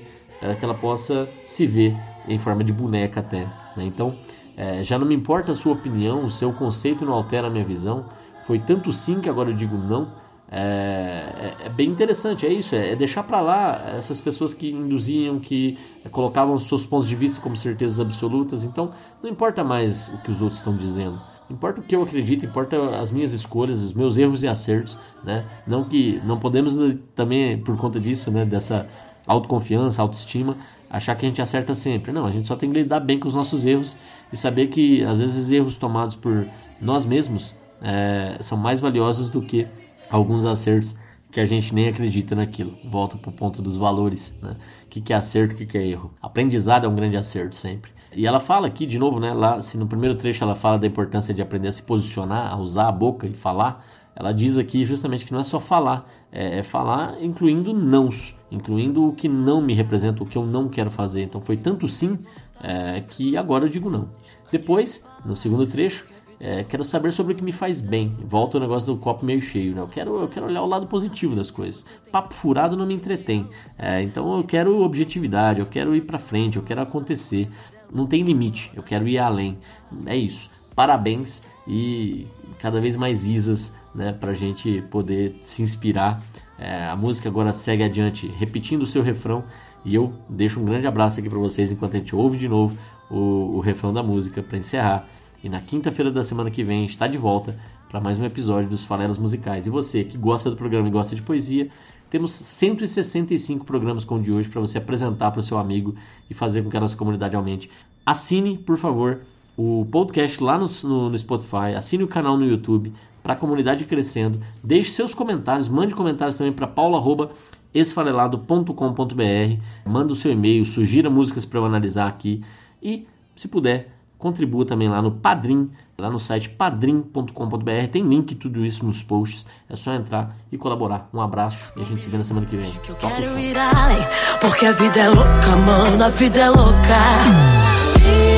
que 0.59 0.65
ela 0.65 0.73
possa 0.73 1.29
se 1.45 1.65
ver 1.65 1.95
em 2.27 2.37
forma 2.37 2.63
de 2.63 2.73
boneca 2.73 3.19
até. 3.19 3.45
Né? 3.75 3.85
Então, 3.85 4.15
é, 4.57 4.83
já 4.83 4.97
não 4.97 5.05
me 5.05 5.15
importa 5.15 5.51
a 5.51 5.55
sua 5.55 5.73
opinião, 5.73 6.25
o 6.25 6.31
seu 6.31 6.51
conceito 6.53 7.05
não 7.05 7.13
altera 7.13 7.47
a 7.47 7.49
minha 7.49 7.63
visão. 7.63 8.05
Foi 8.43 8.59
tanto 8.59 8.91
sim 8.93 9.19
que 9.19 9.29
agora 9.29 9.49
eu 9.49 9.55
digo 9.55 9.77
não. 9.77 10.11
É, 10.51 11.55
é, 11.61 11.65
é, 11.65 11.69
bem 11.69 11.89
interessante, 11.89 12.45
é 12.45 12.53
isso, 12.53 12.75
é, 12.75 12.91
é 12.91 12.95
deixar 12.95 13.23
para 13.23 13.41
lá 13.41 13.95
essas 13.97 14.21
pessoas 14.21 14.53
que 14.53 14.69
induziam, 14.69 15.39
que 15.39 15.77
colocavam 16.11 16.59
seus 16.59 16.85
pontos 16.85 17.07
de 17.07 17.15
vista 17.15 17.41
como 17.41 17.57
certezas 17.57 17.99
absolutas. 17.99 18.63
Então, 18.63 18.93
não 19.23 19.29
importa 19.29 19.63
mais 19.63 20.07
o 20.09 20.17
que 20.19 20.31
os 20.31 20.41
outros 20.41 20.59
estão 20.59 20.77
dizendo, 20.77 21.19
importa 21.49 21.79
o 21.79 21.83
que 21.83 21.95
eu 21.95 22.03
acredito, 22.03 22.45
importa 22.45 22.77
as 22.97 23.11
minhas 23.11 23.33
escolhas, 23.33 23.83
os 23.83 23.93
meus 23.93 24.17
erros 24.17 24.43
e 24.43 24.47
acertos, 24.47 24.97
né? 25.23 25.45
Não 25.65 25.83
que 25.83 26.21
não 26.23 26.39
podemos 26.39 26.75
também 27.15 27.57
por 27.57 27.75
conta 27.77 27.99
disso, 27.99 28.29
né? 28.31 28.45
Dessa 28.45 28.87
autoconfiança, 29.25 30.01
autoestima, 30.01 30.57
achar 30.89 31.15
que 31.15 31.25
a 31.25 31.29
gente 31.29 31.41
acerta 31.41 31.73
sempre. 31.73 32.11
Não, 32.11 32.25
a 32.25 32.31
gente 32.31 32.47
só 32.47 32.55
tem 32.55 32.71
que 32.71 32.79
lidar 32.81 32.99
bem 32.99 33.19
com 33.19 33.27
os 33.27 33.33
nossos 33.33 33.65
erros 33.65 33.97
e 34.31 34.37
saber 34.37 34.67
que 34.67 35.03
às 35.03 35.19
vezes 35.19 35.49
erros 35.49 35.77
tomados 35.77 36.15
por 36.15 36.47
nós 36.79 37.05
mesmos 37.05 37.55
é, 37.81 38.37
são 38.41 38.57
mais 38.57 38.79
valiosos 38.79 39.29
do 39.29 39.41
que 39.41 39.67
alguns 40.15 40.45
acertos 40.45 40.95
que 41.31 41.39
a 41.39 41.45
gente 41.45 41.75
nem 41.75 41.89
acredita 41.89 42.35
naquilo. 42.35 42.77
Volta 42.85 43.17
para 43.17 43.29
o 43.29 43.33
ponto 43.33 43.61
dos 43.61 43.75
valores, 43.75 44.39
né? 44.41 44.55
O 44.85 44.89
que, 44.89 45.01
que 45.01 45.11
é 45.11 45.15
acerto, 45.15 45.53
o 45.53 45.57
que, 45.57 45.65
que 45.65 45.77
é 45.77 45.85
erro. 45.85 46.13
Aprendizado 46.21 46.85
é 46.85 46.87
um 46.87 46.95
grande 46.95 47.17
acerto 47.17 47.55
sempre. 47.55 47.91
E 48.15 48.25
ela 48.25 48.39
fala 48.39 48.67
aqui, 48.67 48.85
de 48.85 48.97
novo, 48.97 49.19
né? 49.19 49.33
Lá, 49.33 49.61
se 49.61 49.77
no 49.77 49.85
primeiro 49.85 50.15
trecho 50.15 50.43
ela 50.43 50.55
fala 50.55 50.79
da 50.79 50.87
importância 50.87 51.33
de 51.33 51.41
aprender 51.41 51.67
a 51.67 51.71
se 51.71 51.83
posicionar, 51.83 52.53
a 52.53 52.57
usar 52.57 52.87
a 52.87 52.91
boca 52.91 53.27
e 53.27 53.33
falar, 53.33 53.85
ela 54.15 54.31
diz 54.31 54.57
aqui 54.57 54.85
justamente 54.85 55.25
que 55.25 55.33
não 55.33 55.41
é 55.41 55.43
só 55.43 55.59
falar, 55.59 56.09
é, 56.31 56.59
é 56.59 56.63
falar 56.63 57.21
incluindo 57.21 57.73
nãos, 57.73 58.39
incluindo 58.49 59.09
o 59.09 59.13
que 59.13 59.27
não 59.27 59.61
me 59.61 59.73
representa, 59.73 60.23
o 60.23 60.25
que 60.25 60.37
eu 60.37 60.45
não 60.45 60.69
quero 60.69 60.89
fazer. 60.89 61.23
Então 61.23 61.41
foi 61.41 61.57
tanto 61.57 61.89
sim 61.89 62.17
é, 62.63 63.01
que 63.01 63.35
agora 63.35 63.65
eu 63.65 63.69
digo 63.69 63.89
não. 63.89 64.07
Depois, 64.49 65.05
no 65.25 65.35
segundo 65.35 65.67
trecho, 65.67 66.07
é, 66.39 66.63
quero 66.63 66.83
saber 66.83 67.11
sobre 67.13 67.33
o 67.33 67.35
que 67.35 67.43
me 67.43 67.51
faz 67.51 67.79
bem. 67.79 68.15
Volta 68.19 68.57
o 68.57 68.59
negócio 68.59 68.93
do 68.93 68.99
copo 68.99 69.25
meio 69.25 69.41
cheio. 69.41 69.73
Né? 69.73 69.81
Eu, 69.81 69.87
quero, 69.87 70.19
eu 70.21 70.27
quero 70.27 70.45
olhar 70.47 70.61
o 70.61 70.67
lado 70.67 70.87
positivo 70.87 71.35
das 71.35 71.49
coisas. 71.49 71.85
Papo 72.11 72.33
furado 72.33 72.75
não 72.75 72.85
me 72.85 72.93
entretém. 72.93 73.47
É, 73.77 74.01
então 74.01 74.37
eu 74.37 74.43
quero 74.43 74.81
objetividade, 74.81 75.59
eu 75.59 75.65
quero 75.65 75.95
ir 75.95 76.05
para 76.05 76.19
frente, 76.19 76.57
eu 76.57 76.63
quero 76.63 76.81
acontecer. 76.81 77.49
Não 77.93 78.05
tem 78.05 78.23
limite, 78.23 78.71
eu 78.75 78.83
quero 78.83 79.07
ir 79.07 79.17
além. 79.17 79.57
É 80.05 80.15
isso. 80.15 80.49
Parabéns 80.75 81.41
e 81.65 82.27
cada 82.59 82.81
vez 82.81 82.97
mais 82.97 83.25
isas 83.25 83.75
né, 83.93 84.11
para 84.11 84.31
a 84.31 84.35
gente 84.35 84.81
poder 84.89 85.39
se 85.43 85.61
inspirar. 85.61 86.21
É, 86.59 86.85
a 86.85 86.95
música 86.95 87.29
agora 87.29 87.53
segue 87.53 87.83
adiante, 87.83 88.27
repetindo 88.27 88.81
o 88.81 88.87
seu 88.87 89.01
refrão. 89.01 89.43
E 89.85 89.95
eu 89.95 90.13
deixo 90.27 90.59
um 90.59 90.65
grande 90.65 90.87
abraço 90.87 91.19
aqui 91.19 91.29
para 91.29 91.37
vocês 91.37 91.71
enquanto 91.71 91.95
a 91.95 91.99
gente 91.99 92.15
ouve 92.15 92.37
de 92.37 92.49
novo 92.49 92.75
o, 93.09 93.55
o 93.55 93.59
refrão 93.59 93.93
da 93.93 94.03
música 94.03 94.41
para 94.41 94.57
encerrar. 94.57 95.07
E 95.45 95.49
na 95.49 95.61
quinta-feira 95.61 96.11
da 96.11 96.23
semana 96.23 96.49
que 96.49 96.63
vem 96.63 96.85
está 96.85 97.05
de 97.05 97.19
volta 97.19 97.55
para 97.87 98.01
mais 98.01 98.17
um 98.17 98.25
episódio 98.25 98.67
dos 98.67 98.83
Farelas 98.83 99.19
Musicais. 99.19 99.67
E 99.67 99.69
você 99.69 100.03
que 100.03 100.17
gosta 100.17 100.49
do 100.49 100.55
programa 100.55 100.87
e 100.87 100.91
gosta 100.91 101.15
de 101.15 101.21
poesia, 101.21 101.69
temos 102.09 102.31
165 102.31 103.63
programas 103.63 104.03
como 104.03 104.21
o 104.21 104.23
de 104.23 104.31
hoje 104.31 104.49
para 104.49 104.59
você 104.59 104.79
apresentar 104.79 105.29
para 105.29 105.41
o 105.41 105.43
seu 105.43 105.59
amigo 105.59 105.93
e 106.27 106.33
fazer 106.33 106.63
com 106.63 106.71
que 106.71 106.77
a 106.77 106.79
nossa 106.79 106.97
comunidade 106.97 107.35
aumente. 107.35 107.69
Assine, 108.03 108.57
por 108.57 108.79
favor, 108.79 109.21
o 109.55 109.85
podcast 109.91 110.43
lá 110.43 110.57
no, 110.57 110.65
no, 110.83 111.11
no 111.11 111.17
Spotify, 111.19 111.75
assine 111.77 112.03
o 112.03 112.07
canal 112.07 112.35
no 112.35 112.47
YouTube 112.47 112.91
para 113.21 113.33
a 113.33 113.37
comunidade 113.37 113.85
crescendo. 113.85 114.41
Deixe 114.63 114.93
seus 114.93 115.13
comentários, 115.13 115.69
mande 115.69 115.93
comentários 115.93 116.39
também 116.39 116.53
para 116.53 116.65
paula.esfarelado.com.br. 116.65 119.61
Manda 119.85 120.11
o 120.11 120.15
seu 120.15 120.31
e-mail, 120.31 120.65
sugira 120.65 121.07
músicas 121.07 121.45
para 121.45 121.59
eu 121.59 121.65
analisar 121.65 122.07
aqui 122.07 122.43
e, 122.81 123.05
se 123.35 123.47
puder, 123.47 123.94
contribua 124.17 124.65
também 124.65 124.87
lá 124.87 125.01
no 125.01 125.11
Padrim, 125.11 125.69
lá 125.97 126.09
no 126.09 126.19
site 126.19 126.49
padrim.com.br. 126.49 127.87
Tem 127.91 128.03
link 128.03 128.35
tudo 128.35 128.65
isso 128.65 128.85
nos 128.85 129.03
posts. 129.03 129.45
É 129.69 129.75
só 129.75 129.93
entrar 129.93 130.35
e 130.51 130.57
colaborar. 130.57 131.09
Um 131.13 131.21
abraço 131.21 131.71
e 131.77 131.81
a 131.81 131.85
gente 131.85 132.03
se 132.03 132.09
vê 132.09 132.17
na 132.17 132.23
semana 132.23 132.45
que 132.45 132.55
vem. 132.55 132.71
Eu 132.87 132.95
quero 132.95 133.39
ir 133.39 133.57
além, 133.57 134.05
porque 134.41 134.65
a 134.65 134.71
vida 134.71 134.99
é 134.99 135.09
louca, 135.09 135.55
mano, 135.65 136.03
a 136.03 136.09
vida 136.09 136.39
é 136.41 136.49
louca. 136.49 138.34